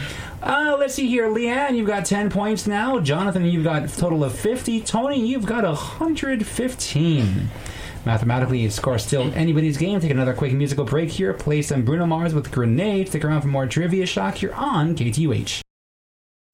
Uh, 0.43 0.75
let's 0.79 0.95
see 0.95 1.07
here. 1.07 1.29
Leanne, 1.29 1.77
you've 1.77 1.87
got 1.87 2.07
10 2.07 2.31
points 2.31 2.67
now. 2.67 2.99
Jonathan, 2.99 3.45
you've 3.45 3.63
got 3.63 3.85
a 3.85 3.89
total 3.89 4.25
of 4.25 4.35
50. 4.35 4.81
Tony, 4.81 5.25
you've 5.27 5.45
got 5.45 5.65
115. 5.65 7.51
Mathematically, 8.07 8.65
of 8.65 8.81
course, 8.81 9.07
still 9.07 9.31
anybody's 9.35 9.77
game. 9.77 10.01
Take 10.01 10.11
another 10.11 10.33
quick 10.33 10.55
musical 10.55 10.87
break 10.87 11.11
here. 11.11 11.35
Play 11.35 11.61
some 11.61 11.85
Bruno 11.85 12.07
Mars 12.07 12.33
with 12.35 12.51
Grenade. 12.51 13.09
Stick 13.09 13.23
around 13.25 13.43
for 13.43 13.49
more 13.49 13.67
Trivia 13.67 14.07
Shock. 14.07 14.41
You're 14.41 14.55
on 14.55 14.97
KTUH. 14.97 15.61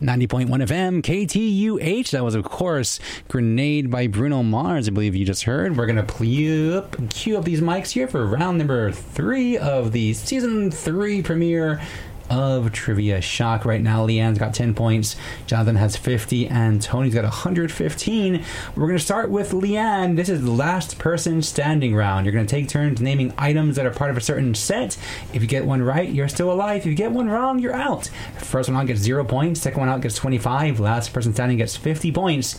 90.1 0.00 0.47
FM, 0.47 1.02
KTUH. 1.02 2.12
That 2.12 2.23
was, 2.23 2.37
of 2.37 2.45
course, 2.45 3.00
Grenade 3.26 3.90
by 3.90 4.07
Bruno 4.07 4.45
Mars, 4.45 4.87
I 4.87 4.93
believe 4.93 5.17
you 5.17 5.25
just 5.26 5.43
heard. 5.43 5.76
We're 5.76 5.87
going 5.87 5.97
to 5.97 6.14
cue 6.14 6.75
up, 6.76 7.11
cue 7.11 7.37
up 7.37 7.45
these 7.45 7.61
mics 7.61 7.90
here 7.90 8.07
for 8.07 8.25
round 8.25 8.59
number 8.59 8.93
three 8.93 9.59
of 9.59 9.90
the 9.90 10.14
season 10.14 10.71
three 10.71 11.21
premiere 11.21 11.81
of 12.30 12.73
Trivia 12.73 13.20
Shock. 13.20 13.64
Right 13.64 13.80
now, 13.80 14.06
Leanne's 14.06 14.38
got 14.38 14.54
10 14.54 14.75
points, 14.75 15.16
Jonathan 15.47 15.76
has 15.76 15.97
50, 15.97 16.49
and 16.49 16.80
Tony's 16.80 17.14
got 17.14 17.25
115. 17.25 18.44
We're 18.76 18.87
going 18.87 18.99
to 18.99 19.04
start 19.04 19.30
with 19.30 19.52
Leanne. 19.52 20.16
This 20.16 20.28
is 20.28 20.42
the 20.42 20.50
last 20.50 20.99
person 20.99 21.42
standing 21.42 21.94
round. 21.94 22.26
You're 22.26 22.32
going 22.32 22.47
to 22.47 22.50
take 22.50 22.68
turns 22.68 23.00
naming 23.00 23.32
items 23.38 23.76
that 23.76 23.87
are 23.87 23.90
part 23.90 24.11
of 24.11 24.16
a 24.16 24.20
certain 24.20 24.54
set. 24.54 24.97
If 25.32 25.42
you 25.42 25.49
get 25.49 25.64
one 25.64 25.82
right, 25.82 26.08
you're 26.08 26.28
still 26.28 26.52
alive. 26.52 26.80
If 26.80 26.87
you 26.87 26.94
get 26.94 27.12
one 27.12 27.28
wrong, 27.28 27.58
you're 27.58 27.75
out. 27.75 28.08
First 28.38 28.68
one 28.68 28.78
out 28.78 28.87
gets 28.87 29.00
zero 29.00 29.25
points, 29.25 29.61
second 29.61 29.80
one 29.80 29.88
out 29.88 30.00
gets 30.00 30.14
25, 30.16 30.80
last 30.80 31.12
person 31.12 31.35
standing 31.35 31.58
gets 31.58 31.76
50 31.76 32.12
points. 32.12 32.58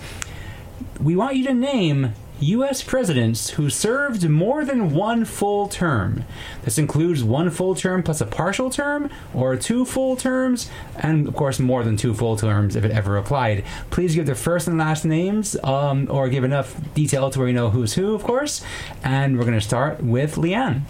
We 1.01 1.15
want 1.15 1.35
you 1.35 1.45
to 1.47 1.53
name 1.53 2.13
U.S. 2.41 2.81
presidents 2.81 3.51
who 3.51 3.69
served 3.69 4.27
more 4.27 4.63
than 4.63 4.93
one 4.93 5.25
full 5.25 5.67
term. 5.67 6.23
This 6.63 6.77
includes 6.77 7.23
one 7.23 7.49
full 7.49 7.75
term 7.75 8.03
plus 8.03 8.21
a 8.21 8.25
partial 8.25 8.69
term, 8.69 9.09
or 9.33 9.55
two 9.55 9.85
full 9.85 10.15
terms, 10.15 10.69
and 10.95 11.27
of 11.27 11.35
course 11.35 11.59
more 11.59 11.83
than 11.83 11.97
two 11.97 12.13
full 12.13 12.37
terms 12.37 12.75
if 12.75 12.85
it 12.85 12.91
ever 12.91 13.17
applied. 13.17 13.63
Please 13.89 14.15
give 14.15 14.25
their 14.25 14.35
first 14.35 14.67
and 14.67 14.77
last 14.77 15.05
names, 15.05 15.55
um, 15.63 16.07
or 16.09 16.29
give 16.29 16.43
enough 16.43 16.79
detail 16.93 17.29
to 17.29 17.39
where 17.39 17.47
you 17.47 17.53
know 17.53 17.69
who's 17.69 17.93
who, 17.93 18.15
of 18.15 18.23
course. 18.23 18.63
And 19.03 19.37
we're 19.37 19.45
going 19.45 19.59
to 19.59 19.65
start 19.65 20.01
with 20.03 20.35
Leanne. 20.35 20.81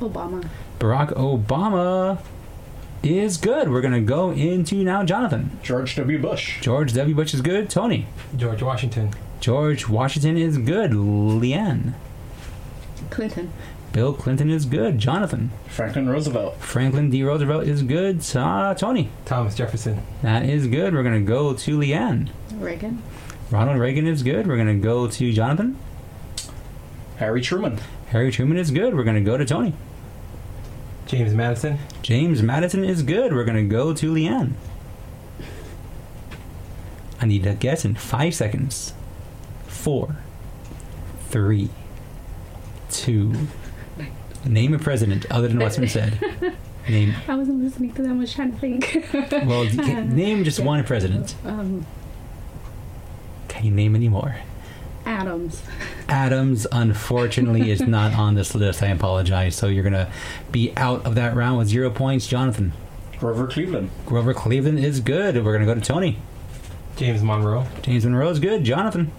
Obama. 0.00 0.48
Barack 0.78 1.12
Obama 1.14 2.20
is 3.02 3.36
good. 3.36 3.70
We're 3.70 3.80
going 3.80 3.94
to 3.94 4.00
go 4.00 4.30
into 4.30 4.82
now 4.84 5.04
Jonathan. 5.04 5.58
George 5.62 5.96
W. 5.96 6.18
Bush. 6.18 6.60
George 6.60 6.92
W. 6.94 7.14
Bush 7.14 7.34
is 7.34 7.40
good. 7.40 7.70
Tony. 7.70 8.06
George 8.36 8.62
Washington. 8.62 9.12
George 9.40 9.88
Washington 9.88 10.36
is 10.36 10.58
good. 10.58 10.90
Leanne. 10.92 11.94
Clinton. 13.10 13.52
Bill 13.92 14.12
Clinton 14.12 14.50
is 14.50 14.66
good. 14.66 14.98
Jonathan. 14.98 15.50
Franklin 15.66 16.08
Roosevelt. 16.08 16.56
Franklin 16.58 17.10
D. 17.10 17.22
Roosevelt 17.22 17.64
is 17.64 17.82
good. 17.82 18.24
Uh, 18.36 18.74
Tony. 18.74 19.10
Thomas 19.24 19.54
Jefferson. 19.54 20.02
That 20.22 20.44
is 20.44 20.66
good. 20.66 20.92
We're 20.92 21.02
going 21.02 21.24
to 21.24 21.26
go 21.26 21.54
to 21.54 21.78
Leanne. 21.78 22.28
Reagan. 22.54 23.02
Ronald 23.50 23.78
Reagan 23.78 24.06
is 24.06 24.22
good. 24.22 24.46
We're 24.46 24.56
going 24.56 24.68
to 24.80 24.82
go 24.82 25.08
to 25.08 25.32
Jonathan. 25.32 25.78
Harry 27.16 27.40
Truman. 27.40 27.78
Harry 28.08 28.30
Truman 28.30 28.58
is 28.58 28.70
good. 28.70 28.94
We're 28.94 29.04
going 29.04 29.16
to 29.16 29.22
go 29.22 29.36
to 29.36 29.44
Tony. 29.44 29.72
James 31.06 31.32
Madison. 31.32 31.78
James 32.02 32.42
Madison 32.42 32.84
is 32.84 33.02
good. 33.02 33.32
We're 33.32 33.44
going 33.44 33.56
to 33.56 33.74
go 33.74 33.94
to 33.94 34.12
Leanne. 34.12 34.52
I 37.20 37.26
need 37.26 37.46
a 37.46 37.54
guess 37.54 37.84
in 37.84 37.94
five 37.94 38.34
seconds. 38.34 38.92
Four, 39.78 40.16
three, 41.28 41.70
two. 42.90 43.32
Name 44.44 44.74
a 44.74 44.78
president 44.78 45.24
other 45.30 45.46
than 45.48 45.58
what's 45.60 45.76
been 45.76 45.88
said. 45.88 46.18
Name. 46.88 47.14
I 47.28 47.34
wasn't 47.36 47.62
listening 47.62 47.92
to 47.94 48.02
them. 48.02 48.16
I 48.16 48.20
was 48.20 48.32
trying 48.34 48.52
to 48.52 48.58
think. 48.58 49.06
Well, 49.46 49.64
you 49.64 49.78
can, 49.78 50.16
name 50.16 50.42
just 50.42 50.58
one 50.58 50.82
president. 50.84 51.34
um, 51.44 51.86
Can 53.48 53.64
you 53.66 53.70
name 53.70 53.94
any 53.94 54.08
more? 54.08 54.36
Adams. 55.06 55.62
Adams, 56.08 56.66
unfortunately, 56.72 57.70
is 57.70 57.80
not 57.82 58.14
on 58.14 58.34
this 58.34 58.54
list. 58.54 58.82
I 58.82 58.88
apologize. 58.88 59.54
So 59.54 59.68
you're 59.68 59.82
going 59.84 59.92
to 59.92 60.10
be 60.50 60.72
out 60.76 61.04
of 61.06 61.14
that 61.14 61.36
round 61.36 61.58
with 61.58 61.68
zero 61.68 61.90
points. 61.90 62.26
Jonathan. 62.26 62.72
Grover 63.18 63.46
Cleveland. 63.46 63.90
Grover 64.06 64.34
Cleveland 64.34 64.78
is 64.80 65.00
good. 65.00 65.36
We're 65.36 65.56
going 65.56 65.66
to 65.66 65.72
go 65.72 65.74
to 65.74 65.80
Tony. 65.86 66.18
James 66.96 67.22
Monroe. 67.22 67.66
James 67.82 68.04
Monroe 68.04 68.30
is 68.30 68.38
good. 68.38 68.64
Jonathan. 68.64 69.12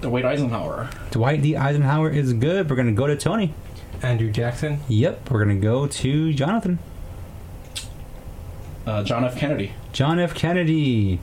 Dwight 0.00 0.24
Eisenhower. 0.24 0.90
Dwight 1.10 1.42
D. 1.42 1.56
Eisenhower 1.56 2.10
is 2.10 2.32
good. 2.32 2.70
We're 2.70 2.76
going 2.76 2.86
to 2.86 2.92
go 2.94 3.06
to 3.06 3.16
Tony. 3.16 3.54
Andrew 4.02 4.30
Jackson. 4.30 4.80
Yep. 4.88 5.30
We're 5.30 5.44
going 5.44 5.60
to 5.60 5.62
go 5.62 5.86
to 5.88 6.32
Jonathan. 6.32 6.78
Uh, 8.86 9.02
John 9.02 9.24
F. 9.24 9.36
Kennedy. 9.36 9.72
John 9.92 10.18
F. 10.18 10.34
Kennedy. 10.34 11.20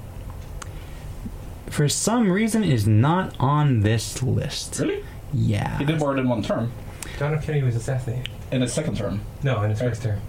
For 1.67 1.89
some 1.89 2.32
reason, 2.32 2.63
is 2.63 2.86
not 2.88 3.34
on 3.39 3.79
this 3.79 4.22
list. 4.22 4.79
Really? 4.79 5.03
Yeah. 5.34 5.77
He 5.77 5.86
did 5.86 6.00
more 6.00 6.13
than 6.13 6.27
one 6.29 6.44
term. 6.44 6.72
John 7.17 7.34
F. 7.34 7.46
Kennedy 7.46 7.65
was 7.65 7.75
assassinated. 7.75 8.29
In 8.51 8.62
his 8.62 8.74
second 8.74 8.98
term. 8.98 9.22
No, 9.41 9.63
in 9.63 9.70
his 9.72 9.79
first 9.79 10.03
term. 10.03 10.22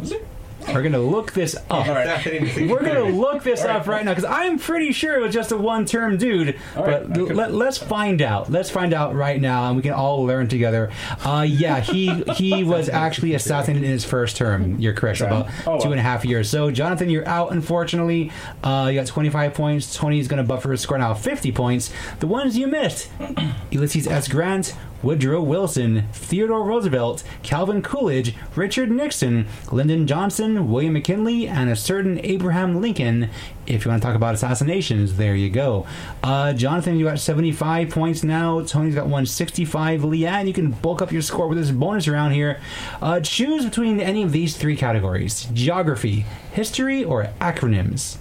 Was 0.00 0.12
it? 0.12 0.26
We're 0.74 0.82
going 0.82 0.92
to 0.92 0.98
look 0.98 1.32
this 1.32 1.54
up. 1.56 1.62
All 1.70 1.84
right. 1.88 2.06
Assassinated 2.06 2.70
We're 2.70 2.82
gonna 2.82 3.04
look 3.04 3.42
this 3.42 3.62
All 3.62 3.68
right. 3.68 3.76
up 3.76 3.86
right 3.86 4.04
now 4.04 4.12
because 4.12 4.24
I'm 4.24 4.58
pretty 4.58 4.92
sure 4.92 5.16
it 5.16 5.20
was 5.20 5.32
just 5.34 5.52
a 5.52 5.56
one-term 5.56 6.16
dude. 6.18 6.56
All 6.76 6.84
right, 6.84 7.02
but 7.08 7.12
I 7.12 7.26
could- 7.26 7.36
let, 7.36 7.52
let's 7.52 7.78
find 7.78 8.20
out. 8.22 8.50
Let's 8.50 8.70
find 8.70 8.92
out 8.92 9.14
right 9.14 9.40
now, 9.40 9.68
and 9.68 9.76
we 9.76 9.82
can 9.82 9.92
all 9.92 10.24
learn 10.24 10.48
together. 10.48 10.90
Uh, 11.24 11.44
yeah, 11.48 11.80
he 11.80 12.22
he 12.36 12.64
was 12.74 12.88
actually 12.88 13.34
assassinated 13.34 13.84
in 13.84 13.90
his 13.90 14.04
first 14.04 14.36
term. 14.36 14.78
You're 14.78 14.94
correct, 14.94 15.18
so 15.18 15.26
Okay. 15.26 15.34
about 15.36 15.50
Oh, 15.66 15.70
well. 15.72 15.80
two 15.80 15.90
and 15.92 16.00
a 16.00 16.02
half 16.02 16.24
years. 16.24 16.48
So, 16.48 16.70
Jonathan, 16.70 17.10
you're 17.10 17.26
out. 17.28 17.52
Unfortunately, 17.52 18.30
uh, 18.62 18.88
you 18.92 18.98
got 18.98 19.06
25 19.06 19.54
points. 19.54 19.94
Tony's 19.96 20.28
gonna 20.28 20.44
buffer 20.44 20.70
his 20.72 20.80
score 20.80 20.98
now, 20.98 21.14
50 21.14 21.52
points. 21.52 21.92
The 22.20 22.26
ones 22.26 22.56
you 22.58 22.66
missed: 22.66 23.08
Ulysses 23.70 24.06
S. 24.06 24.28
Grant. 24.28 24.74
Woodrow 25.02 25.42
Wilson, 25.42 26.06
Theodore 26.12 26.64
Roosevelt, 26.64 27.22
Calvin 27.42 27.82
Coolidge, 27.82 28.34
Richard 28.56 28.90
Nixon, 28.90 29.46
Lyndon 29.70 30.06
Johnson, 30.06 30.70
William 30.70 30.94
McKinley, 30.94 31.46
and 31.46 31.70
a 31.70 31.76
certain 31.76 32.20
Abraham 32.24 32.80
Lincoln. 32.80 33.30
If 33.66 33.84
you 33.84 33.90
want 33.90 34.02
to 34.02 34.06
talk 34.06 34.16
about 34.16 34.34
assassinations, 34.34 35.16
there 35.16 35.34
you 35.34 35.50
go. 35.50 35.86
Uh, 36.22 36.52
Jonathan, 36.52 36.98
you 36.98 37.04
got 37.04 37.18
75 37.18 37.90
points 37.90 38.24
now. 38.24 38.62
Tony's 38.62 38.94
got 38.94 39.04
165. 39.04 40.00
Leanne, 40.02 40.46
you 40.46 40.52
can 40.52 40.70
bulk 40.70 41.02
up 41.02 41.12
your 41.12 41.22
score 41.22 41.48
with 41.48 41.58
this 41.58 41.70
bonus 41.70 42.08
round 42.08 42.34
here. 42.34 42.60
Uh, 43.02 43.20
choose 43.20 43.64
between 43.64 44.00
any 44.00 44.22
of 44.22 44.32
these 44.32 44.56
three 44.56 44.76
categories 44.76 45.48
geography, 45.52 46.24
history, 46.52 47.04
or 47.04 47.30
acronyms. 47.40 48.16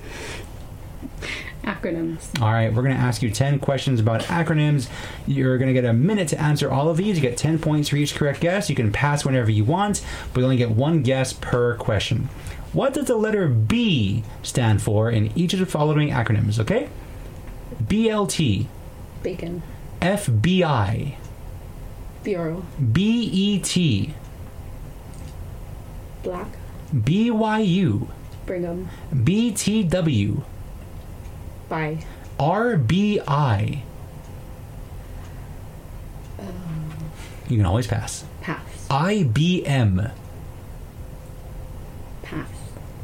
Acronyms. 1.67 2.41
All 2.41 2.53
right, 2.53 2.73
we're 2.73 2.81
going 2.81 2.95
to 2.95 3.01
ask 3.01 3.21
you 3.21 3.29
10 3.29 3.59
questions 3.59 3.99
about 3.99 4.21
acronyms. 4.21 4.87
You're 5.27 5.57
going 5.57 5.67
to 5.67 5.73
get 5.73 5.83
a 5.83 5.91
minute 5.91 6.29
to 6.29 6.41
answer 6.41 6.71
all 6.71 6.87
of 6.89 6.95
these. 6.95 7.17
You 7.17 7.21
get 7.21 7.37
10 7.37 7.59
points 7.59 7.89
for 7.89 7.97
each 7.97 8.15
correct 8.15 8.39
guess. 8.39 8.69
You 8.69 8.75
can 8.75 8.93
pass 8.93 9.25
whenever 9.25 9.51
you 9.51 9.65
want, 9.65 10.01
but 10.33 10.39
you 10.39 10.45
only 10.45 10.55
get 10.55 10.71
one 10.71 11.03
guess 11.03 11.33
per 11.33 11.75
question. 11.75 12.29
What 12.71 12.93
does 12.93 13.07
the 13.07 13.17
letter 13.17 13.49
B 13.49 14.23
stand 14.43 14.81
for 14.81 15.11
in 15.11 15.37
each 15.37 15.53
of 15.53 15.59
the 15.59 15.65
following 15.65 16.09
acronyms, 16.09 16.57
okay? 16.57 16.87
BLT, 17.83 18.67
Bacon. 19.21 19.61
FBI, 20.01 21.15
Bureau. 22.23 22.65
BET, 22.79 23.77
Black. 26.23 26.47
BYU, 26.93 28.07
Brigham. 28.45 28.87
BTW, 29.13 30.43
Bye. 31.69 31.99
RBI. 32.39 33.81
You 37.49 37.57
can 37.57 37.65
always 37.65 37.87
pass. 37.87 38.25
Pass. 38.41 38.87
IBM, 38.89 40.11
Pass. 42.23 42.49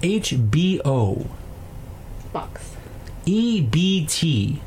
HBO, 0.02 1.28
Box. 2.34 2.76
EBT. 3.26 4.60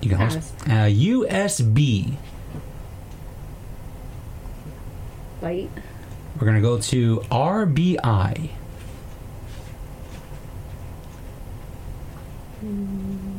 You 0.00 0.10
can 0.10 0.18
always, 0.20 0.36
uh, 0.66 0.88
USB. 0.90 2.16
Light. 5.40 5.70
We're 6.38 6.46
gonna 6.46 6.60
go 6.60 6.78
to 6.80 7.20
RBI. 7.30 8.50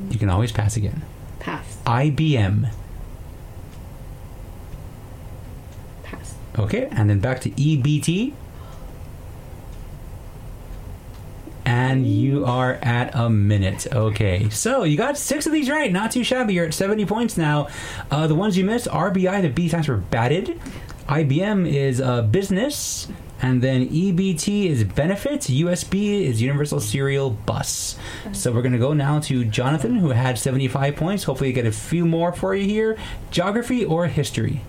You 0.09 0.19
can 0.19 0.29
always 0.29 0.51
pass 0.51 0.77
again. 0.77 1.01
Pass. 1.39 1.77
IBM. 1.85 2.71
Pass. 6.03 6.35
Okay, 6.57 6.87
and 6.91 7.09
then 7.09 7.19
back 7.19 7.41
to 7.41 7.49
EBT. 7.51 8.33
And 11.65 12.05
you 12.07 12.45
are 12.45 12.73
at 12.83 13.15
a 13.15 13.29
minute. 13.29 13.87
Okay, 13.91 14.49
so 14.49 14.83
you 14.83 14.97
got 14.97 15.17
six 15.17 15.47
of 15.47 15.51
these 15.51 15.69
right. 15.69 15.91
Not 15.91 16.11
too 16.11 16.23
shabby. 16.23 16.53
You're 16.53 16.67
at 16.67 16.73
70 16.73 17.05
points 17.05 17.37
now. 17.37 17.67
Uh, 18.11 18.27
the 18.27 18.35
ones 18.35 18.57
you 18.57 18.63
missed 18.63 18.87
RBI, 18.87 19.41
the 19.41 19.49
B 19.49 19.67
stands 19.67 19.87
for 19.87 19.97
batted. 19.97 20.59
IBM 21.07 21.67
is 21.67 21.99
uh, 21.99 22.21
business. 22.21 23.07
And 23.45 23.61
then 23.61 23.89
EBT 23.89 24.65
is 24.65 24.83
benefits. 24.83 25.51
USB 25.51 26.23
is 26.23 26.41
Universal 26.41 26.79
Serial 26.79 27.29
Bus. 27.29 27.95
So 28.31 28.51
we're 28.51 28.63
going 28.63 28.73
to 28.73 28.79
go 28.79 28.93
now 28.93 29.19
to 29.19 29.45
Jonathan, 29.45 29.97
who 29.97 30.09
had 30.09 30.39
75 30.39 30.95
points. 30.95 31.25
Hopefully, 31.25 31.49
you 31.49 31.53
get 31.53 31.67
a 31.67 31.71
few 31.71 32.07
more 32.07 32.33
for 32.33 32.55
you 32.55 32.65
here. 32.65 32.97
Geography 33.29 33.85
or 33.85 34.07
history? 34.07 34.61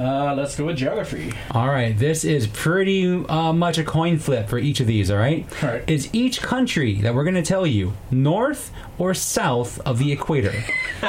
Uh, 0.00 0.34
let's 0.34 0.56
go 0.56 0.64
with 0.64 0.78
geography. 0.78 1.30
All 1.50 1.68
right, 1.68 1.96
this 1.96 2.24
is 2.24 2.46
pretty 2.46 3.06
uh, 3.26 3.52
much 3.52 3.76
a 3.76 3.84
coin 3.84 4.18
flip 4.18 4.48
for 4.48 4.58
each 4.58 4.80
of 4.80 4.86
these, 4.86 5.10
all 5.10 5.18
right? 5.18 5.46
All 5.62 5.68
right. 5.68 5.90
Is 5.90 6.08
each 6.14 6.40
country 6.40 6.94
that 7.02 7.14
we're 7.14 7.24
going 7.24 7.34
to 7.34 7.42
tell 7.42 7.66
you 7.66 7.92
north 8.10 8.72
or 8.98 9.12
south 9.12 9.78
of 9.80 9.98
the 9.98 10.10
equator? 10.10 10.54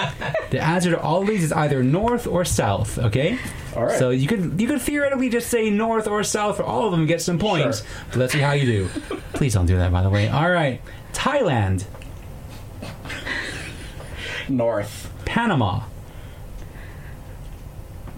the 0.49 0.59
answer 0.59 0.91
to 0.91 0.99
all 0.99 1.21
of 1.21 1.27
these 1.29 1.41
is 1.41 1.53
either 1.53 1.81
north 1.83 2.27
or 2.27 2.43
south, 2.43 2.97
okay? 2.99 3.39
All 3.77 3.85
right. 3.85 3.97
So 3.97 4.09
you 4.09 4.27
could 4.27 4.59
you 4.59 4.67
could 4.67 4.81
theoretically 4.81 5.29
just 5.29 5.49
say 5.49 5.69
north 5.69 6.05
or 6.05 6.21
south 6.25 6.57
for 6.57 6.63
all 6.63 6.85
of 6.85 6.91
them 6.91 7.01
and 7.01 7.07
get 7.07 7.21
some 7.21 7.39
points. 7.39 7.79
Sure. 7.79 7.87
But 8.09 8.17
let's 8.17 8.33
see 8.33 8.39
how 8.39 8.51
you 8.51 8.65
do. 8.65 8.89
Please 9.33 9.53
don't 9.53 9.67
do 9.67 9.77
that, 9.77 9.93
by 9.93 10.01
the 10.01 10.09
way. 10.09 10.27
All 10.27 10.51
right. 10.51 10.81
Thailand, 11.13 11.85
North. 14.49 15.13
Panama, 15.23 15.83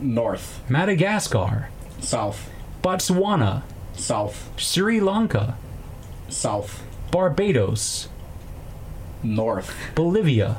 North. 0.04 0.62
Madagascar, 0.70 1.70
South. 2.00 2.50
Botswana, 2.84 3.64
South. 3.94 4.50
Sri 4.58 5.00
Lanka, 5.00 5.58
South. 6.30 6.84
Barbados, 7.12 8.10
North. 9.24 9.74
Bolivia, 9.96 10.58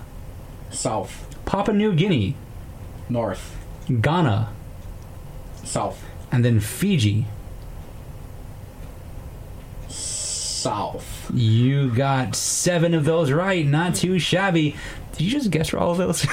South. 0.71 1.27
Papua 1.45 1.77
New 1.77 1.93
Guinea, 1.95 2.37
North. 3.09 3.55
Ghana, 4.01 4.49
South. 5.63 6.03
and 6.33 6.45
then 6.45 6.59
Fiji. 6.61 7.27
South. 9.89 11.31
You 11.35 11.91
got 11.95 12.35
seven 12.35 12.95
of 12.95 13.05
those 13.05 13.31
right. 13.31 13.67
Not 13.67 13.95
too 13.97 14.19
shabby. 14.19 14.77
Did 15.17 15.21
you 15.23 15.31
just 15.31 15.51
guess 15.51 15.69
for 15.69 15.79
all 15.79 15.93
of 15.93 15.99
those? 15.99 16.27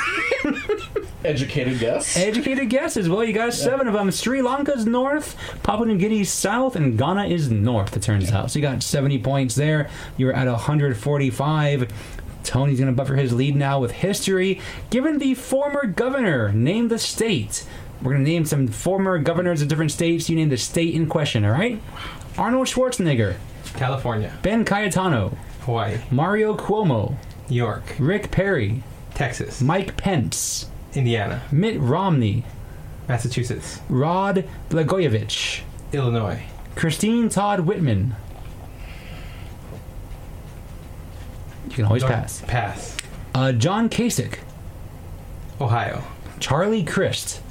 Educated 1.24 1.80
guess. 1.80 2.18
Educated 2.18 2.70
guesses. 2.70 3.08
Well, 3.08 3.24
you 3.24 3.32
got 3.32 3.54
seven 3.54 3.88
of 3.88 3.94
them. 3.94 4.10
Sri 4.10 4.42
Lanka's 4.42 4.88
north, 4.88 5.36
Papua 5.62 5.86
New 5.86 5.98
Guinea's 5.98 6.32
south, 6.32 6.76
and 6.76 6.98
Ghana 6.98 7.26
is 7.26 7.52
north, 7.52 7.96
it 7.96 8.02
turns 8.02 8.32
out. 8.32 8.50
So 8.50 8.58
you 8.58 8.64
got 8.64 8.82
70 8.82 9.20
points 9.20 9.54
there. 9.54 9.90
You're 10.18 10.34
at 10.34 10.48
145. 10.48 11.92
Tony's 12.44 12.80
going 12.80 12.92
to 12.92 12.96
buffer 12.96 13.16
his 13.16 13.34
lead 13.34 13.56
now 13.56 13.80
with 13.80 13.92
history. 13.92 14.60
Given 14.90 15.20
the 15.20 15.36
former 15.36 15.86
governor, 15.86 16.52
name 16.52 16.88
the 16.88 16.98
state. 16.98 17.66
We're 18.02 18.14
going 18.14 18.26
to 18.26 18.32
name 18.32 18.46
some 18.46 18.68
former 18.68 19.20
governors 19.20 19.62
of 19.62 19.68
different 19.68 19.92
states. 19.92 20.28
You 20.28 20.36
name 20.36 20.50
the 20.50 20.58
state 20.58 20.96
in 20.96 21.06
question, 21.08 21.46
all 21.46 21.52
right? 21.52 21.80
Arnold 22.36 22.66
Schwarzenegger, 22.66 23.36
California. 23.76 24.36
Ben 24.42 24.66
Cayetano, 24.66 25.38
Hawaii. 25.66 26.00
Mario 26.10 26.56
Cuomo, 26.58 27.16
York. 27.54 27.96
Rick 28.00 28.32
Perry, 28.32 28.84
Texas. 29.14 29.62
Mike 29.62 29.98
Pence, 29.98 30.68
Indiana. 30.94 31.42
Mitt 31.52 31.80
Romney, 31.80 32.44
Massachusetts. 33.08 33.80
Rod 33.90 34.48
Blagojevich, 34.70 35.62
Illinois. 35.94 36.44
Christine 36.76 37.30
Todd 37.30 37.62
Whitman. 37.62 38.16
You 41.70 41.76
can 41.76 41.86
always 41.86 42.04
pass. 42.04 42.42
Pass. 42.48 42.98
Uh, 43.34 43.52
John 43.54 43.90
Kasich, 43.90 44.40
Ohio. 45.60 46.04
Charlie 46.40 46.84
Crist. 46.84 47.42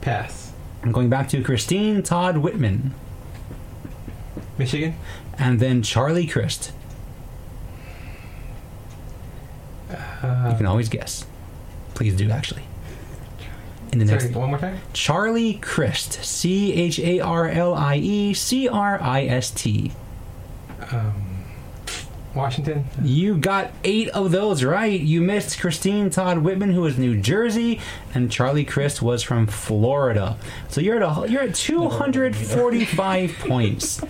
Pass. 0.00 0.52
I'm 0.82 0.92
going 0.92 1.08
back 1.10 1.28
to 1.30 1.42
Christine 1.42 2.02
Todd 2.02 2.38
Whitman, 2.38 2.94
Michigan. 4.58 4.94
and 5.38 5.60
then 5.60 5.82
Charlie 5.82 6.26
Crist. 6.26 6.72
You 10.50 10.56
can 10.56 10.66
always 10.66 10.88
guess. 10.88 11.24
Please 11.94 12.16
do, 12.16 12.30
actually. 12.30 12.62
in 13.92 13.98
the 13.98 14.04
next 14.04 14.24
Sorry, 14.24 14.34
one 14.34 14.48
more 14.50 14.58
time. 14.58 14.80
Charlie 14.92 15.54
Crist. 15.54 16.24
C 16.24 16.72
H 16.72 16.98
A 16.98 17.20
R 17.20 17.48
L 17.48 17.74
I 17.74 17.96
E 17.96 18.34
C 18.34 18.68
R 18.68 19.00
I 19.00 19.24
S 19.24 19.50
T. 19.50 19.92
Um, 20.90 21.31
Washington. 22.34 22.84
You 23.02 23.36
got 23.36 23.70
eight 23.84 24.08
of 24.08 24.30
those 24.30 24.64
right. 24.64 25.00
You 25.00 25.20
missed 25.20 25.60
Christine 25.60 26.10
Todd 26.10 26.38
Whitman, 26.38 26.72
who 26.72 26.82
was 26.82 26.98
New 26.98 27.20
Jersey, 27.20 27.80
and 28.14 28.30
Charlie 28.30 28.64
Crist 28.64 29.02
was 29.02 29.22
from 29.22 29.46
Florida. 29.46 30.36
So 30.68 30.80
you're 30.80 31.02
at 31.02 31.02
a, 31.02 31.30
you're 31.30 31.42
at 31.42 31.54
245 31.54 33.36
points. 33.40 34.00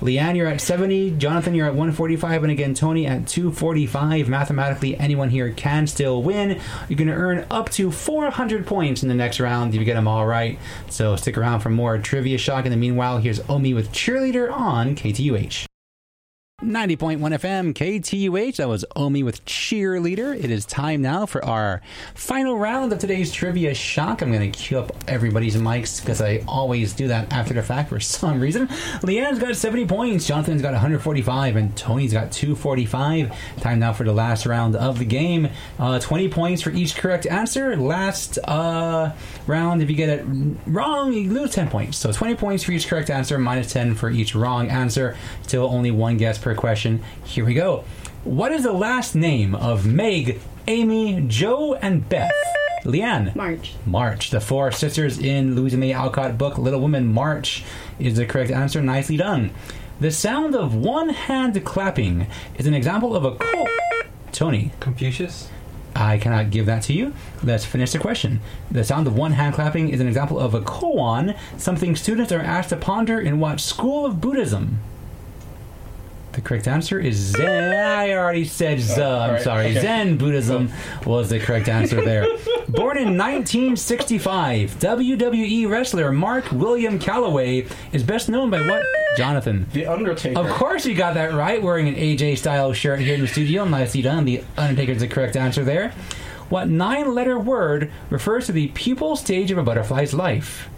Leanne, 0.00 0.36
you're 0.36 0.46
at 0.46 0.60
70. 0.60 1.12
Jonathan, 1.12 1.54
you're 1.54 1.66
at 1.66 1.74
145, 1.74 2.42
and 2.42 2.52
again 2.52 2.74
Tony 2.74 3.06
at 3.06 3.26
245. 3.26 4.28
Mathematically, 4.28 4.96
anyone 4.98 5.30
here 5.30 5.50
can 5.52 5.86
still 5.86 6.22
win. 6.22 6.60
You're 6.88 6.96
going 6.98 7.08
to 7.08 7.14
earn 7.14 7.46
up 7.50 7.70
to 7.70 7.90
400 7.90 8.66
points 8.66 9.02
in 9.02 9.08
the 9.08 9.14
next 9.14 9.40
round 9.40 9.74
if 9.74 9.80
you 9.80 9.84
get 9.84 9.94
them 9.94 10.08
all 10.08 10.26
right. 10.26 10.58
So 10.88 11.16
stick 11.16 11.36
around 11.38 11.60
for 11.60 11.70
more 11.70 11.98
trivia 11.98 12.38
shock. 12.38 12.64
In 12.64 12.70
the 12.70 12.76
meanwhile, 12.76 13.18
here's 13.18 13.40
Omi 13.48 13.74
with 13.74 13.92
cheerleader 13.92 14.50
on 14.52 14.94
KTUH. 14.94 15.69
90.1 16.62 17.18
FM 17.18 17.72
KTUH. 17.72 18.56
That 18.56 18.68
was 18.68 18.84
Omi 18.94 19.22
with 19.22 19.42
Cheerleader. 19.46 20.36
It 20.36 20.50
is 20.50 20.66
time 20.66 21.00
now 21.00 21.24
for 21.24 21.42
our 21.42 21.80
final 22.14 22.58
round 22.58 22.92
of 22.92 22.98
today's 22.98 23.32
Trivia 23.32 23.72
Shock. 23.72 24.20
I'm 24.20 24.30
going 24.30 24.52
to 24.52 24.58
cue 24.58 24.78
up 24.78 24.94
everybody's 25.08 25.56
mics 25.56 26.02
because 26.02 26.20
I 26.20 26.44
always 26.46 26.92
do 26.92 27.08
that 27.08 27.32
after 27.32 27.54
the 27.54 27.62
fact 27.62 27.88
for 27.88 27.98
some 28.00 28.40
reason. 28.40 28.68
Leanne's 29.02 29.38
got 29.38 29.56
70 29.56 29.86
points, 29.86 30.26
Jonathan's 30.26 30.60
got 30.60 30.72
145, 30.72 31.56
and 31.56 31.74
Tony's 31.78 32.12
got 32.12 32.30
245. 32.30 33.34
Time 33.62 33.78
now 33.78 33.94
for 33.94 34.04
the 34.04 34.12
last 34.12 34.44
round 34.44 34.76
of 34.76 34.98
the 34.98 35.06
game. 35.06 35.48
Uh, 35.78 35.98
20 35.98 36.28
points 36.28 36.60
for 36.60 36.70
each 36.72 36.94
correct 36.94 37.26
answer. 37.26 37.74
Last 37.74 38.38
uh, 38.44 39.12
round, 39.46 39.82
if 39.82 39.90
you 39.90 39.96
get 39.96 40.08
it 40.08 40.24
wrong, 40.66 41.12
you 41.12 41.30
lose 41.30 41.52
10 41.52 41.68
points. 41.68 41.98
So 41.98 42.12
20 42.12 42.34
points 42.36 42.64
for 42.64 42.72
each 42.72 42.88
correct 42.88 43.10
answer, 43.10 43.38
minus 43.38 43.72
10 43.72 43.94
for 43.94 44.10
each 44.10 44.34
wrong 44.34 44.68
answer. 44.68 45.16
Still 45.42 45.64
only 45.66 45.90
one 45.90 46.16
guess 46.16 46.38
per 46.38 46.54
question. 46.54 47.02
Here 47.24 47.44
we 47.44 47.54
go. 47.54 47.84
What 48.24 48.52
is 48.52 48.64
the 48.64 48.72
last 48.72 49.14
name 49.14 49.54
of 49.54 49.86
Meg, 49.86 50.40
Amy, 50.66 51.24
Jo, 51.26 51.74
and 51.74 52.08
Beth? 52.08 52.30
Leanne. 52.84 53.34
March. 53.36 53.74
March. 53.86 54.30
The 54.30 54.40
four 54.40 54.72
sisters 54.72 55.18
in 55.18 55.54
Louisa 55.54 55.76
May 55.76 55.92
Alcott 55.92 56.38
book 56.38 56.56
Little 56.56 56.80
Women 56.80 57.06
March 57.12 57.62
is 57.98 58.16
the 58.16 58.24
correct 58.26 58.50
answer. 58.50 58.80
Nicely 58.80 59.16
done. 59.18 59.50
The 60.00 60.10
sound 60.10 60.54
of 60.54 60.74
one 60.74 61.10
hand 61.10 61.62
clapping 61.64 62.26
is 62.56 62.66
an 62.66 62.72
example 62.72 63.14
of 63.14 63.24
a 63.26 63.36
co- 63.36 63.66
Tony. 64.32 64.72
Confucius. 64.80 65.50
I 65.94 66.18
cannot 66.18 66.50
give 66.50 66.66
that 66.66 66.82
to 66.84 66.92
you. 66.92 67.12
Let's 67.42 67.64
finish 67.64 67.92
the 67.92 67.98
question. 67.98 68.40
The 68.70 68.84
sound 68.84 69.06
of 69.06 69.16
one 69.16 69.32
hand 69.32 69.54
clapping 69.54 69.88
is 69.90 70.00
an 70.00 70.06
example 70.06 70.38
of 70.38 70.54
a 70.54 70.60
koan, 70.60 71.36
something 71.56 71.96
students 71.96 72.32
are 72.32 72.40
asked 72.40 72.68
to 72.70 72.76
ponder 72.76 73.20
in 73.20 73.40
what 73.40 73.60
school 73.60 74.06
of 74.06 74.20
Buddhism? 74.20 74.80
The 76.32 76.40
correct 76.40 76.68
answer 76.68 76.98
is 76.98 77.16
Zen. 77.16 77.74
I 77.74 78.12
already 78.12 78.44
said 78.44 78.78
oh, 78.78 78.82
Z. 78.82 79.02
I'm 79.02 79.42
sorry. 79.42 79.70
okay. 79.70 79.80
Zen 79.80 80.16
Buddhism 80.16 80.70
was 81.04 81.28
the 81.28 81.40
correct 81.40 81.68
answer 81.68 82.04
there. 82.04 82.22
Born 82.68 82.98
in 82.98 83.18
1965, 83.18 84.78
WWE 84.78 85.68
wrestler 85.68 86.12
Mark 86.12 86.52
William 86.52 87.00
Calloway 87.00 87.66
is 87.92 88.04
best 88.04 88.28
known 88.28 88.48
by 88.48 88.60
what? 88.64 88.84
Jonathan. 89.16 89.66
The 89.72 89.86
Undertaker. 89.86 90.38
Of 90.38 90.48
course, 90.50 90.86
you 90.86 90.94
got 90.94 91.14
that 91.14 91.34
right. 91.34 91.60
Wearing 91.60 91.88
an 91.88 91.96
AJ 91.96 92.38
style 92.38 92.72
shirt 92.72 93.00
here 93.00 93.14
in 93.14 93.20
the 93.20 93.26
studio. 93.26 93.64
Nicely 93.64 94.02
done. 94.02 94.24
The 94.24 94.44
Undertaker 94.56 94.92
is 94.92 95.00
the 95.00 95.08
correct 95.08 95.36
answer 95.36 95.64
there. 95.64 95.92
What 96.48 96.68
nine 96.68 97.12
letter 97.14 97.38
word 97.38 97.90
refers 98.08 98.46
to 98.46 98.52
the 98.52 98.68
pupal 98.68 99.16
stage 99.16 99.50
of 99.50 99.58
a 99.58 99.62
butterfly's 99.64 100.14
life? 100.14 100.68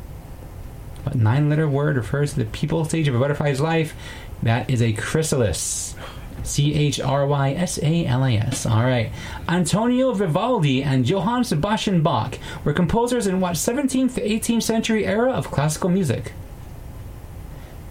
What 1.03 1.15
nine 1.15 1.49
letter 1.49 1.69
word 1.69 1.97
refers 1.97 2.35
to 2.35 2.45
the 2.45 2.45
pupal 2.45 2.87
stage 2.87 3.09
of 3.09 3.15
a 3.15 3.19
butterfly's 3.19 3.61
life? 3.61 3.95
That 4.42 4.68
is 4.68 4.83
a 4.83 4.92
chrysalis. 4.92 5.94
C 6.42 6.74
H 6.74 7.00
R 7.00 7.26
Y 7.26 7.52
S 7.52 7.78
A 7.83 8.05
L 8.07 8.24
A 8.24 8.37
S. 8.37 8.66
All 8.66 8.83
right. 8.83 9.12
Antonio 9.48 10.12
Vivaldi 10.12 10.83
and 10.83 11.09
Johann 11.09 11.44
Sebastian 11.44 12.02
Bach 12.02 12.38
were 12.64 12.72
composers 12.72 13.26
in 13.26 13.40
what 13.40 13.55
17th 13.55 14.14
to 14.14 14.20
18th 14.20 14.62
century 14.62 15.07
era 15.07 15.31
of 15.31 15.50
classical 15.50 15.88
music? 15.88 16.33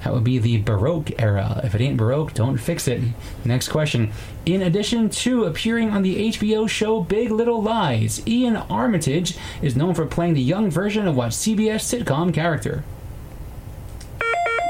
That 0.03 0.13
would 0.13 0.23
be 0.23 0.39
the 0.39 0.57
Baroque 0.57 1.11
era. 1.21 1.61
If 1.63 1.75
it 1.75 1.81
ain't 1.81 1.97
Baroque, 1.97 2.33
don't 2.33 2.57
fix 2.57 2.87
it. 2.87 3.01
Next 3.45 3.69
question. 3.69 4.11
In 4.47 4.63
addition 4.63 5.11
to 5.11 5.43
appearing 5.43 5.91
on 5.91 6.01
the 6.01 6.29
HBO 6.29 6.67
show 6.67 7.01
Big 7.01 7.29
Little 7.29 7.61
Lies, 7.61 8.23
Iain 8.27 8.55
Armitage 8.55 9.37
is 9.61 9.75
known 9.75 9.93
for 9.93 10.07
playing 10.07 10.33
the 10.33 10.41
young 10.41 10.71
version 10.71 11.07
of 11.07 11.15
what 11.15 11.29
CBS 11.29 12.03
sitcom 12.03 12.33
character? 12.33 12.83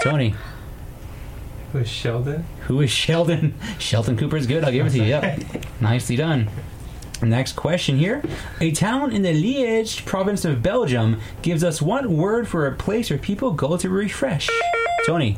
Tony. 0.04 0.36
Who's 1.72 1.88
Sheldon? 1.88 2.46
Who 2.68 2.82
is 2.82 2.92
Sheldon? 2.92 3.54
Sheldon 3.80 4.18
Cooper's 4.18 4.46
good. 4.46 4.64
I'll 4.64 4.72
give 4.72 4.88
it 4.88 4.92
to 4.92 4.98
you. 4.98 5.04
Yep. 5.06 5.42
Nicely 5.82 6.16
done. 6.16 6.50
Next 7.22 7.54
question 7.56 7.98
here. 7.98 8.24
A 8.60 8.72
town 8.72 9.12
in 9.14 9.22
the 9.22 9.30
Liège 9.30 10.06
province 10.06 10.44
of 10.44 10.64
Belgium 10.64 11.22
gives 11.42 11.64
us 11.64 11.82
what 11.82 12.08
word 12.08 12.48
for 12.48 12.66
a 12.68 12.76
place 12.76 13.10
where 13.10 13.20
people 13.20 13.52
go 13.52 13.78
to 13.78 13.90
refresh? 13.90 14.50
Tony. 15.06 15.38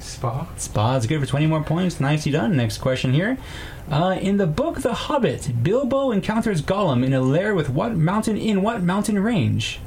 Spa. 0.00 0.48
Spa 0.56 0.96
is 0.96 1.06
good 1.06 1.20
for 1.20 1.26
20 1.26 1.46
more 1.46 1.62
points. 1.62 2.00
Nicely 2.00 2.32
done. 2.32 2.56
Next 2.56 2.78
question 2.78 3.12
here. 3.12 3.38
Uh, 3.90 4.16
in 4.20 4.38
the 4.38 4.46
book 4.46 4.80
The 4.80 4.94
Hobbit, 4.94 5.62
Bilbo 5.62 6.10
encounters 6.10 6.62
Gollum 6.62 7.04
in 7.04 7.12
a 7.12 7.20
lair 7.20 7.54
with 7.54 7.68
what 7.68 7.94
mountain 7.94 8.36
in 8.36 8.62
what 8.62 8.82
mountain 8.82 9.18
range? 9.18 9.80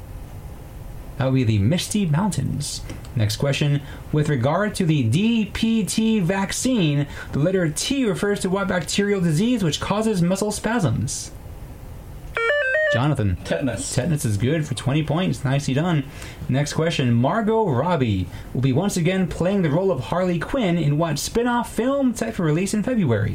That 1.18 1.26
would 1.26 1.34
be 1.34 1.44
the 1.44 1.58
Misty 1.58 2.04
Mountains. 2.06 2.82
Next 3.14 3.36
question. 3.36 3.80
With 4.12 4.28
regard 4.28 4.74
to 4.76 4.84
the 4.84 5.08
DPT 5.08 6.22
vaccine, 6.22 7.06
the 7.32 7.38
letter 7.38 7.68
T 7.70 8.04
refers 8.04 8.40
to 8.40 8.50
what 8.50 8.68
bacterial 8.68 9.20
disease 9.20 9.64
which 9.64 9.80
causes 9.80 10.20
muscle 10.20 10.52
spasms? 10.52 11.30
Jonathan. 12.92 13.36
Tetanus. 13.44 13.94
Tetanus 13.94 14.24
is 14.24 14.36
good 14.36 14.66
for 14.66 14.74
20 14.74 15.02
points. 15.02 15.44
Nicely 15.44 15.74
done. 15.74 16.04
Next 16.48 16.72
question. 16.74 17.12
Margot 17.12 17.68
Robbie 17.68 18.26
will 18.54 18.60
be 18.60 18.72
once 18.72 18.96
again 18.96 19.26
playing 19.26 19.62
the 19.62 19.70
role 19.70 19.90
of 19.90 20.00
Harley 20.04 20.38
Quinn 20.38 20.78
in 20.78 20.96
what 20.96 21.18
spin 21.18 21.46
off 21.46 21.74
film 21.74 22.14
set 22.14 22.34
for 22.34 22.44
release 22.44 22.74
in 22.74 22.82
February? 22.82 23.34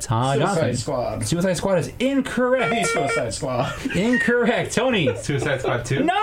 Todd 0.00 0.38
Suicide 0.38 0.54
Jonathan. 0.54 0.76
Squad. 0.76 1.24
Suicide 1.24 1.56
Squad 1.56 1.78
is 1.78 1.92
The 1.92 2.08
incorrect. 2.08 2.86
Suicide 2.88 3.32
Squad. 3.32 3.96
Incorrect. 3.96 4.72
Tony. 4.74 5.16
Suicide 5.16 5.60
Squad 5.60 5.84
2. 5.84 6.02
No, 6.02 6.04
it's 6.04 6.06
not 6.06 6.10
it. 6.10 6.21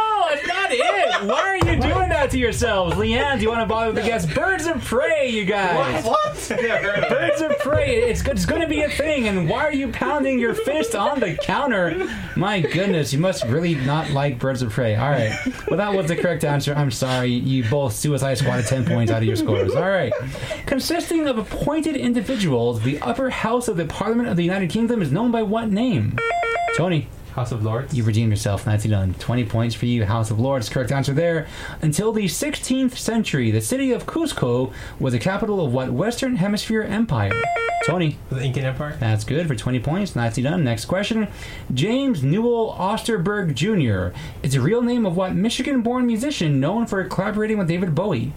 Why 1.24 1.42
are 1.42 1.58
you 1.58 1.82
doing 1.82 2.10
that 2.10 2.32
to 2.32 2.38
yourselves? 2.38 2.96
Leanne, 2.96 3.38
do 3.38 3.44
you 3.44 3.50
want 3.50 3.62
to 3.62 3.66
bother 3.66 3.88
with 3.88 3.96
the 3.98 4.04
guests? 4.10 4.32
Birds 4.34 4.66
of 4.66 4.84
Prey, 4.84 5.30
you 5.30 5.46
guys. 5.46 6.06
What? 6.06 6.50
Birds 6.50 7.42
of 7.42 7.58
Prey. 7.60 8.04
It's, 8.10 8.26
it's 8.26 8.46
going 8.46 8.62
to 8.62 8.68
be 8.68 8.82
a 8.82 8.90
thing. 8.90 9.28
And 9.28 9.50
why 9.50 9.66
are 9.66 9.74
you 9.74 9.90
pounding 9.90 10.40
your 10.40 10.54
fist 10.54 10.96
on 10.96 11.20
the 11.20 11.36
counter? 11.36 12.08
My 12.36 12.62
goodness, 12.62 13.12
you 13.12 13.20
must 13.20 13.44
really 13.46 13.76
not 13.76 14.12
like 14.12 14.40
Birds 14.40 14.62
of 14.62 14.72
Prey. 14.72 14.96
All 14.96 15.10
right. 15.10 15.38
Well, 15.68 15.78
that 15.78 15.94
was 15.94 16.08
the 16.08 16.16
correct 16.16 16.44
answer. 16.44 16.74
I'm 16.74 16.92
sorry. 16.92 17.30
You 17.30 17.68
both 17.70 17.94
Suicide 17.94 18.38
Squad 18.38 18.66
10 18.66 18.86
points 18.86 19.12
out 19.12 19.18
of 19.18 19.26
your 19.26 19.36
scores. 19.36 19.76
All 19.76 19.90
right. 19.90 20.14
Consisting 20.66 21.28
of 21.28 21.38
appointed 21.38 21.96
individuals, 21.96 22.82
the 22.82 23.00
upper 23.02 23.30
house 23.30 23.68
of 23.68 23.78
the 23.78 23.86
Parliament 23.86 24.30
of 24.30 24.38
the 24.38 24.44
United 24.44 24.70
Kingdom 24.70 25.02
is 25.02 25.12
known 25.12 25.32
by 25.32 25.44
what 25.44 25.70
name? 25.70 26.18
Tony. 26.76 27.08
House 27.36 27.52
of 27.52 27.64
Lords. 27.64 27.94
You 27.94 28.04
redeemed 28.04 28.32
yourself. 28.32 28.66
Nicely 28.66 28.90
done. 28.90 29.14
20 29.16 29.46
points 29.46 29.76
for 29.76 29.86
you. 29.86 30.06
House 30.06 30.32
of 30.32 30.40
Lords. 30.40 30.70
Correct 30.70 30.92
answer 30.92 31.14
there. 31.14 31.48
Until 31.82 32.12
the 32.12 32.26
16th 32.26 32.98
century, 32.98 33.52
the 33.52 33.62
city 33.62 33.92
of 33.92 34.06
Cusco 34.06 34.74
was 35.00 35.14
the 35.14 35.20
capital 35.20 35.66
of 35.66 35.74
what 35.74 35.92
Western 35.92 36.38
Hemisphere 36.38 36.84
empire? 36.84 37.32
Tony. 37.86 38.18
the 38.30 38.44
Incan 38.44 38.66
Empire. 38.66 38.98
That's 39.00 39.24
good 39.24 39.48
for 39.48 39.56
20 39.56 39.80
points. 39.80 40.16
Nicely 40.16 40.44
done. 40.44 40.64
Next 40.64 40.86
question. 40.86 41.28
James 41.74 42.24
Newell 42.24 42.76
Osterberg 42.78 43.56
Jr. 43.56 44.18
is 44.44 44.54
the 44.54 44.62
real 44.62 44.82
name 44.82 45.06
of 45.06 45.16
what 45.16 45.34
Michigan 45.34 45.82
born 45.82 46.06
musician 46.06 46.60
known 46.60 46.86
for 46.86 47.04
collaborating 47.06 47.58
with 47.58 47.68
David 47.68 47.96
Bowie? 47.96 48.34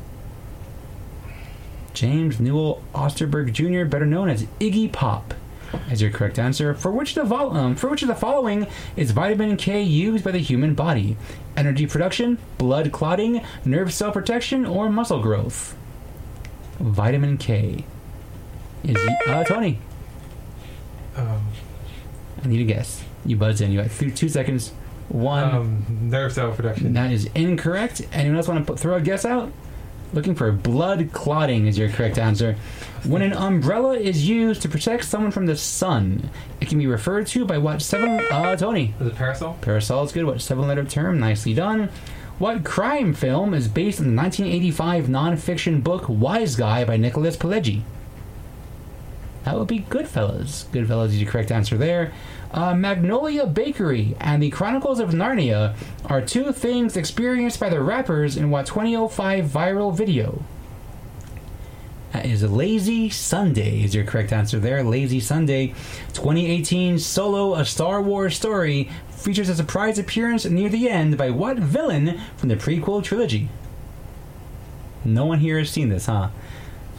James 1.93 2.41
Newell 2.41 2.83
Osterberg 2.95 3.53
Jr., 3.53 3.85
better 3.85 4.07
known 4.07 4.29
as 4.29 4.45
Iggy 4.61 4.91
Pop, 4.91 5.35
is 5.91 6.01
your 6.03 6.11
correct 6.11 6.39
answer. 6.39 6.75
For 6.75 6.91
which 6.91 7.15
the 7.15 7.25
vol- 7.25 7.57
um, 7.57 7.77
for 7.77 7.89
which 7.89 8.03
of 8.03 8.09
the 8.09 8.15
following 8.15 8.67
is 8.97 9.11
vitamin 9.11 9.57
K 9.57 9.83
used 9.83 10.25
by 10.25 10.31
the 10.31 10.39
human 10.39 10.75
body? 10.75 11.17
Energy 11.57 11.87
production, 11.87 12.39
blood 12.59 12.93
clotting, 12.93 13.43
nerve 13.65 13.93
cell 13.93 14.13
protection, 14.13 14.65
or 14.67 14.89
muscle 14.91 15.21
growth? 15.21 15.77
Vitamin 16.79 17.37
K. 17.39 17.85
Is 18.85 18.97
uh, 19.29 19.45
Tony? 19.45 19.79
Um, 21.17 21.43
I 22.43 22.49
need 22.49 22.61
a 22.61 22.65
guess. 22.65 23.05
You 23.25 23.37
buzz 23.37 23.61
in. 23.61 23.71
You 23.71 23.83
got 23.83 23.91
th- 23.91 24.17
two 24.17 24.29
seconds. 24.29 24.73
One. 25.09 25.45
um, 25.45 25.87
nerve 26.11 26.33
cell 26.33 26.53
production. 26.53 26.93
that 26.95 27.13
is 27.13 27.27
incorrect. 27.35 28.03
Anyone 28.13 28.39
else 28.39 28.49
want 28.49 28.61
to 28.67 28.73
put, 28.73 28.81
throw 28.81 28.95
a 28.97 29.01
guess 29.01 29.25
out? 29.25 29.53
Looking 30.13 30.35
for 30.35 30.53
blood 30.53 31.11
clotting 31.13 31.67
is 31.67 31.79
your 31.79 31.89
correct 31.89 32.19
answer. 32.19 32.57
When 33.05 33.23
an 33.23 33.33
umbrella 33.33 33.95
is 33.97 34.29
used 34.29 34.61
to 34.63 34.69
protect 34.69 35.05
someone 35.05 35.31
from 35.31 35.47
the 35.47 35.57
sun, 35.57 36.29
it 36.61 36.69
can 36.69 36.79
be 36.79 36.87
referred 36.87 37.27
to 37.29 37.47
by 37.47 37.57
what 37.59 37.81
seven? 37.81 38.21
Uh, 38.31 38.55
Tony. 38.57 38.95
Is 39.01 39.07
it 39.07 39.17
parasol? 39.17 39.57
Parasol 39.63 40.05
is 40.05 40.13
good. 40.13 40.25
What 40.27 40.43
seven 40.43 40.69
letter 40.69 40.85
term? 40.85 41.19
Nicely 41.19 41.55
done. 41.55 41.89
What 42.39 42.65
crime 42.65 43.15
film 43.15 43.55
is 43.55 43.69
based 43.69 44.01
on 44.01 44.15
the 44.15 44.21
1985 44.21 45.07
nonfiction 45.07 45.83
book 45.83 46.05
Wise 46.09 46.57
Guy 46.57 46.85
by 46.85 46.97
Nicholas 46.97 47.37
Pileggi? 47.37 47.83
That 49.45 49.59
would 49.59 49.69
be 49.69 49.81
Goodfellas. 49.81 50.67
Goodfellas 50.67 51.09
is 51.09 51.23
your 51.23 51.31
correct 51.31 51.51
answer 51.51 51.77
there. 51.77 52.13
Uh, 52.53 52.75
Magnolia 52.75 53.47
Bakery 53.47 54.15
and 54.21 54.43
the 54.43 54.51
Chronicles 54.51 55.01
of 55.01 55.11
Narnia 55.11 55.75
are 56.05 56.21
two 56.21 56.53
things 56.53 56.99
experienced 56.99 57.59
by 57.59 57.71
the 57.71 57.81
rappers 57.81 58.37
in 58.37 58.51
what 58.51 58.67
2005 58.67 59.47
viral 59.47 59.97
video? 59.97 60.45
That 62.13 62.27
is 62.27 62.43
Lazy 62.43 63.09
Sunday 63.09 63.83
is 63.83 63.95
your 63.95 64.05
correct 64.05 64.35
answer 64.35 64.59
there. 64.59 64.85
Lazy 64.85 65.19
Sunday. 65.19 65.69
2018 66.13 66.99
Solo 66.99 67.55
A 67.55 67.65
Star 67.65 68.03
Wars 68.03 68.37
Story 68.37 68.91
features 69.09 69.49
a 69.49 69.55
surprise 69.55 69.99
appearance 69.99 70.45
near 70.45 70.69
the 70.69 70.91
end 70.91 71.17
by 71.17 71.31
what 71.31 71.57
villain 71.57 72.21
from 72.37 72.51
the 72.51 72.57
prequel 72.57 73.03
trilogy? 73.03 73.49
No 75.07 75.25
one 75.25 75.39
here 75.39 75.59
has 75.59 75.71
seen 75.71 75.89
this, 75.89 76.05
huh? 76.05 76.29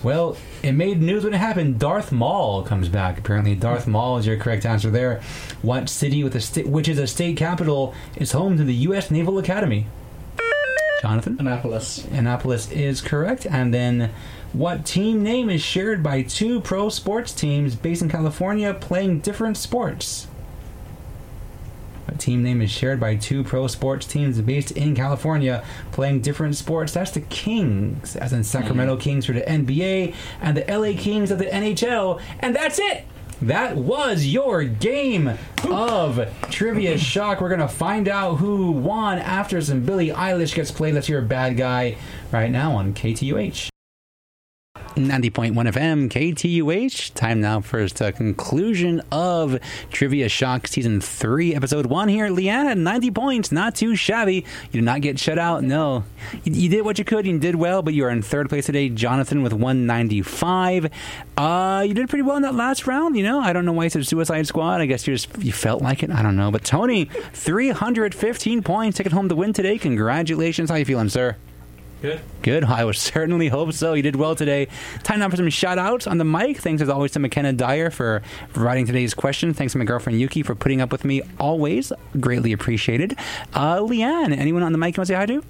Well, 0.04 0.36
it 0.62 0.74
made 0.74 1.02
news 1.02 1.24
when 1.24 1.34
it 1.34 1.38
happened. 1.38 1.80
Darth 1.80 2.12
Maul 2.12 2.64
comes 2.64 2.90
back. 2.90 3.18
Apparently, 3.18 3.56
Darth 3.56 3.88
Maul 3.88 4.18
is 4.18 4.28
your 4.28 4.38
correct 4.38 4.66
answer 4.66 4.90
there. 4.90 5.22
What 5.62 5.90
city 5.90 6.24
with 6.24 6.36
a 6.36 6.64
which 6.64 6.90
is 6.90 7.00
a 7.00 7.08
state 7.08 7.38
capital 7.38 7.96
is 8.18 8.34
home 8.34 8.58
to 8.58 8.66
the 8.66 8.76
U.S. 8.76 9.10
Naval 9.10 9.38
Academy? 9.38 9.88
Jonathan. 11.02 11.38
Annapolis. 11.40 12.06
Annapolis 12.12 12.70
is 12.72 13.02
correct. 13.02 13.46
And 13.46 13.74
then, 13.74 14.12
what 14.52 14.86
team 14.86 15.24
name 15.24 15.50
is 15.50 15.62
shared 15.62 16.04
by 16.04 16.22
two 16.22 16.60
pro 16.62 16.90
sports 16.90 17.34
teams 17.34 17.76
based 17.76 18.02
in 18.02 18.10
California 18.10 18.74
playing 18.74 19.22
different 19.22 19.58
sports? 19.58 20.28
What 22.06 22.20
team 22.20 22.44
name 22.44 22.62
is 22.62 22.70
shared 22.72 23.00
by 23.00 23.16
two 23.16 23.44
pro 23.44 23.68
sports 23.68 24.06
teams 24.06 24.40
based 24.42 24.72
in 24.72 24.96
California 24.96 25.64
playing 25.92 26.22
different 26.22 26.56
sports? 26.56 26.94
That's 26.94 27.12
the 27.12 27.22
Kings, 27.22 28.16
as 28.16 28.34
in 28.34 28.44
Sacramento 28.44 28.98
mm. 28.98 29.00
Kings 29.00 29.26
for 29.26 29.34
the 29.34 29.42
NBA, 29.42 30.14
and 30.42 30.58
the 30.58 30.66
LA 30.68 31.00
Kings 31.00 31.32
of 31.32 31.40
the 31.40 31.46
NHL. 31.46 32.22
And 32.40 32.56
that's 32.56 32.80
it! 32.80 33.06
That 33.42 33.76
was 33.76 34.26
your 34.26 34.64
game 34.64 35.38
of 35.70 36.30
Trivia 36.50 36.98
Shock. 36.98 37.42
We're 37.42 37.50
going 37.50 37.60
to 37.60 37.68
find 37.68 38.08
out 38.08 38.36
who 38.36 38.72
won 38.72 39.20
after 39.20 39.60
some 39.60 39.84
Billie 39.84 40.10
Eilish 40.10 40.56
gets 40.56 40.72
played. 40.72 40.94
Let's 40.94 41.08
hear 41.08 41.20
a 41.20 41.24
bad 41.24 41.58
guy 41.58 41.98
right 42.32 42.50
now 42.50 42.74
on 42.74 42.94
KTUH. 42.94 43.73
90.1 44.96 45.54
FM, 45.54 46.10
KTUH. 46.10 47.14
Time 47.16 47.42
now 47.42 47.62
for 47.62 47.88
the 47.88 48.12
conclusion 48.12 49.02
of 49.12 49.60
Trivia 49.92 50.30
Shock 50.30 50.68
Season 50.68 51.02
3, 51.02 51.56
Episode 51.56 51.88
1 51.88 52.08
here. 52.10 52.30
Leanne 52.30 52.66
had 52.66 52.78
90 52.78 53.12
points, 53.12 53.52
not 53.52 53.76
too 53.76 53.96
shabby. 53.96 54.46
You 54.72 54.72
did 54.72 54.84
not 54.84 55.02
get 55.02 55.18
shut 55.18 55.40
out, 55.40 55.64
no. 55.64 56.04
You, 56.44 56.54
you 56.54 56.70
did 56.70 56.84
what 56.84 57.00
you 57.00 57.06
could, 57.06 57.26
you 57.26 57.40
did 57.40 57.56
well, 57.56 57.82
but 57.82 57.96
you 57.96 58.06
are 58.06 58.10
in 58.10 58.22
third 58.22 58.50
place 58.50 58.68
today. 58.68 58.90
Jonathan 58.90 59.42
with 59.42 59.54
195. 59.54 60.92
Uh, 61.38 61.84
you 61.88 61.94
did 61.96 62.08
pretty 62.10 62.24
well 62.24 62.36
in 62.36 62.44
that 62.44 62.56
last 62.56 62.86
round, 62.86 63.18
you 63.18 63.24
know. 63.24 63.40
I 63.40 63.52
don't 63.52 63.66
know 63.66 63.74
why 63.74 63.86
you 63.86 63.90
said 63.90 64.06
Suicide 64.06 64.46
Squad. 64.46 64.80
I 64.80 64.86
guess 64.86 65.08
you 65.08 65.16
just 65.16 65.44
you 65.44 65.52
felt 65.52 65.82
like 65.82 66.04
it. 66.04 66.12
I 66.12 66.22
don't 66.22 66.36
know. 66.36 66.52
But 66.52 66.64
Tony, 66.64 67.06
315 67.06 68.62
points, 68.62 68.98
taking 68.98 69.12
home 69.12 69.28
the 69.28 69.36
win 69.36 69.54
today. 69.54 69.80
Congratulations. 69.80 70.70
How 70.70 70.76
you 70.76 70.86
feeling, 70.86 71.10
sir? 71.10 71.36
Good. 72.04 72.20
Good. 72.42 72.66
I 72.66 72.84
would 72.84 72.96
certainly 72.98 73.48
hope 73.48 73.72
so. 73.72 73.94
You 73.94 74.04
did 74.04 74.18
well 74.18 74.36
today. 74.36 74.68
Time 75.04 75.20
now 75.20 75.30
for 75.30 75.38
some 75.38 75.50
shout 75.50 75.78
outs 75.80 76.06
on 76.06 76.18
the 76.18 76.26
mic. 76.26 76.58
Thanks 76.58 76.82
as 76.82 76.90
always 76.90 77.12
to 77.12 77.20
McKenna 77.20 77.54
Dyer 77.54 77.90
for 77.90 78.22
providing 78.52 78.86
today's 78.86 79.14
question. 79.14 79.54
Thanks 79.54 79.72
to 79.72 79.80
my 79.80 79.86
girlfriend 79.86 80.20
Yuki 80.20 80.44
for 80.44 80.54
putting 80.54 80.82
up 80.82 80.92
with 80.92 81.06
me 81.06 81.22
always. 81.40 81.94
Greatly 82.20 82.52
appreciated. 82.52 83.18
Uh, 83.54 83.78
Leanne, 83.78 84.38
anyone 84.38 84.64
on 84.64 84.74
the 84.74 84.78
mic 84.78 84.98
you 84.98 85.00
want 85.00 85.08
to 85.08 85.14
say 85.14 85.18
hi 85.18 85.26
to? 85.28 85.44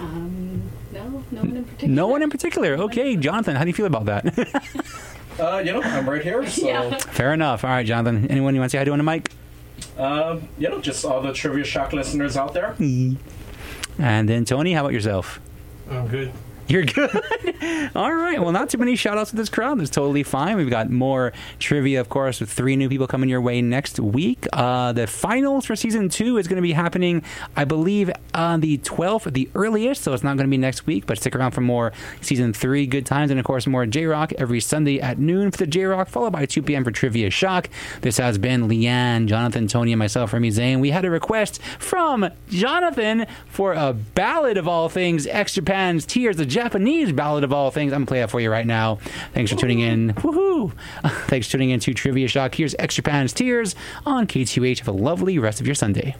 Um, 0.00 0.62
no, 0.92 1.22
no 1.30 1.42
one 1.42 1.56
in 1.56 1.64
particular. 1.64 1.94
No 1.94 2.06
one 2.08 2.22
in 2.24 2.30
particular. 2.30 2.74
Okay, 2.74 3.16
Jonathan, 3.16 3.54
how 3.54 3.62
do 3.62 3.68
you 3.68 3.74
feel 3.74 3.86
about 3.86 4.06
that? 4.06 4.82
Uh, 5.36 5.58
you 5.58 5.72
know, 5.72 5.82
I'm 5.82 6.08
right 6.08 6.22
here, 6.22 6.46
so 6.48 6.64
Yeah. 6.64 6.96
Fair 6.96 7.32
enough. 7.34 7.64
All 7.64 7.70
right, 7.70 7.84
Jonathan. 7.84 8.28
Anyone 8.30 8.54
you 8.54 8.60
want 8.60 8.70
to 8.70 8.76
say 8.76 8.78
hi 8.78 8.84
to 8.84 8.92
on 8.92 8.98
the 8.98 9.02
mic? 9.02 9.32
um, 9.98 10.48
you 10.58 10.68
know, 10.68 10.80
just 10.80 11.04
all 11.04 11.20
the 11.20 11.32
trivia 11.32 11.64
shock 11.64 11.92
listeners 11.92 12.36
out 12.36 12.54
there. 12.54 12.76
And 13.98 14.28
then 14.28 14.44
Tony, 14.44 14.72
how 14.72 14.80
about 14.80 14.92
yourself? 14.92 15.40
I'm 15.90 16.06
good. 16.08 16.32
You're 16.66 16.84
good. 16.84 17.10
All 17.94 18.14
right. 18.14 18.40
Well, 18.40 18.52
not 18.52 18.70
too 18.70 18.78
many 18.78 18.96
shout 18.96 19.18
outs 19.18 19.30
to 19.30 19.36
this 19.36 19.48
crowd. 19.48 19.78
That's 19.78 19.90
totally 19.90 20.22
fine. 20.22 20.56
We've 20.56 20.70
got 20.70 20.90
more 20.90 21.32
trivia, 21.58 22.00
of 22.00 22.08
course, 22.08 22.40
with 22.40 22.50
three 22.50 22.76
new 22.76 22.88
people 22.88 23.06
coming 23.06 23.28
your 23.28 23.40
way 23.40 23.60
next 23.60 24.00
week. 24.00 24.46
Uh, 24.52 24.92
the 24.92 25.06
finals 25.06 25.66
for 25.66 25.76
season 25.76 26.08
two 26.08 26.38
is 26.38 26.48
going 26.48 26.56
to 26.56 26.62
be 26.62 26.72
happening, 26.72 27.22
I 27.54 27.64
believe, 27.64 28.10
on 28.32 28.60
the 28.60 28.78
12th, 28.78 29.32
the 29.32 29.48
earliest. 29.54 30.02
So 30.02 30.14
it's 30.14 30.22
not 30.22 30.36
going 30.36 30.46
to 30.46 30.50
be 30.50 30.56
next 30.56 30.86
week, 30.86 31.06
but 31.06 31.18
stick 31.18 31.36
around 31.36 31.50
for 31.50 31.60
more 31.60 31.92
season 32.22 32.52
three 32.52 32.86
good 32.86 33.04
times. 33.04 33.30
And, 33.30 33.38
of 33.38 33.44
course, 33.44 33.66
more 33.66 33.84
J 33.84 34.06
Rock 34.06 34.32
every 34.38 34.60
Sunday 34.60 35.00
at 35.00 35.18
noon 35.18 35.50
for 35.50 35.58
the 35.58 35.66
J 35.66 35.84
Rock, 35.84 36.08
followed 36.08 36.32
by 36.32 36.46
2 36.46 36.62
p.m. 36.62 36.84
for 36.84 36.90
Trivia 36.90 37.30
Shock. 37.30 37.68
This 38.00 38.16
has 38.18 38.38
been 38.38 38.68
Leanne, 38.68 39.26
Jonathan, 39.26 39.68
Tony, 39.68 39.92
and 39.92 39.98
myself, 39.98 40.32
Remy 40.32 40.50
Zane. 40.50 40.80
We 40.80 40.90
had 40.90 41.04
a 41.04 41.10
request 41.10 41.60
from 41.78 42.30
Jonathan 42.48 43.26
for 43.46 43.74
a 43.74 43.92
ballad 43.92 44.56
of 44.56 44.66
all 44.66 44.88
things, 44.88 45.26
X 45.26 45.54
Japan's 45.54 46.06
Tears, 46.06 46.36
the 46.36 46.46
Japanese 46.54 47.12
ballad 47.12 47.44
of 47.44 47.52
all 47.52 47.70
things. 47.70 47.92
I'm 47.92 48.00
going 48.00 48.06
to 48.06 48.10
play 48.10 48.20
that 48.20 48.30
for 48.30 48.40
you 48.40 48.50
right 48.50 48.66
now. 48.66 48.96
Thanks 49.32 49.50
for 49.50 49.58
tuning 49.58 49.80
in. 49.80 50.14
Woohoo! 50.14 50.72
Thanks 51.26 51.48
for 51.48 51.52
tuning 51.52 51.70
in 51.70 51.80
to 51.80 51.92
Trivia 51.92 52.28
Shock. 52.28 52.54
Here's 52.54 52.74
X 52.78 52.94
Japan's 52.94 53.32
Tears 53.32 53.74
on 54.06 54.26
KTUH. 54.26 54.78
Have 54.78 54.88
a 54.88 54.92
lovely 54.92 55.38
rest 55.38 55.60
of 55.60 55.66
your 55.66 55.74
Sunday. 55.74 56.14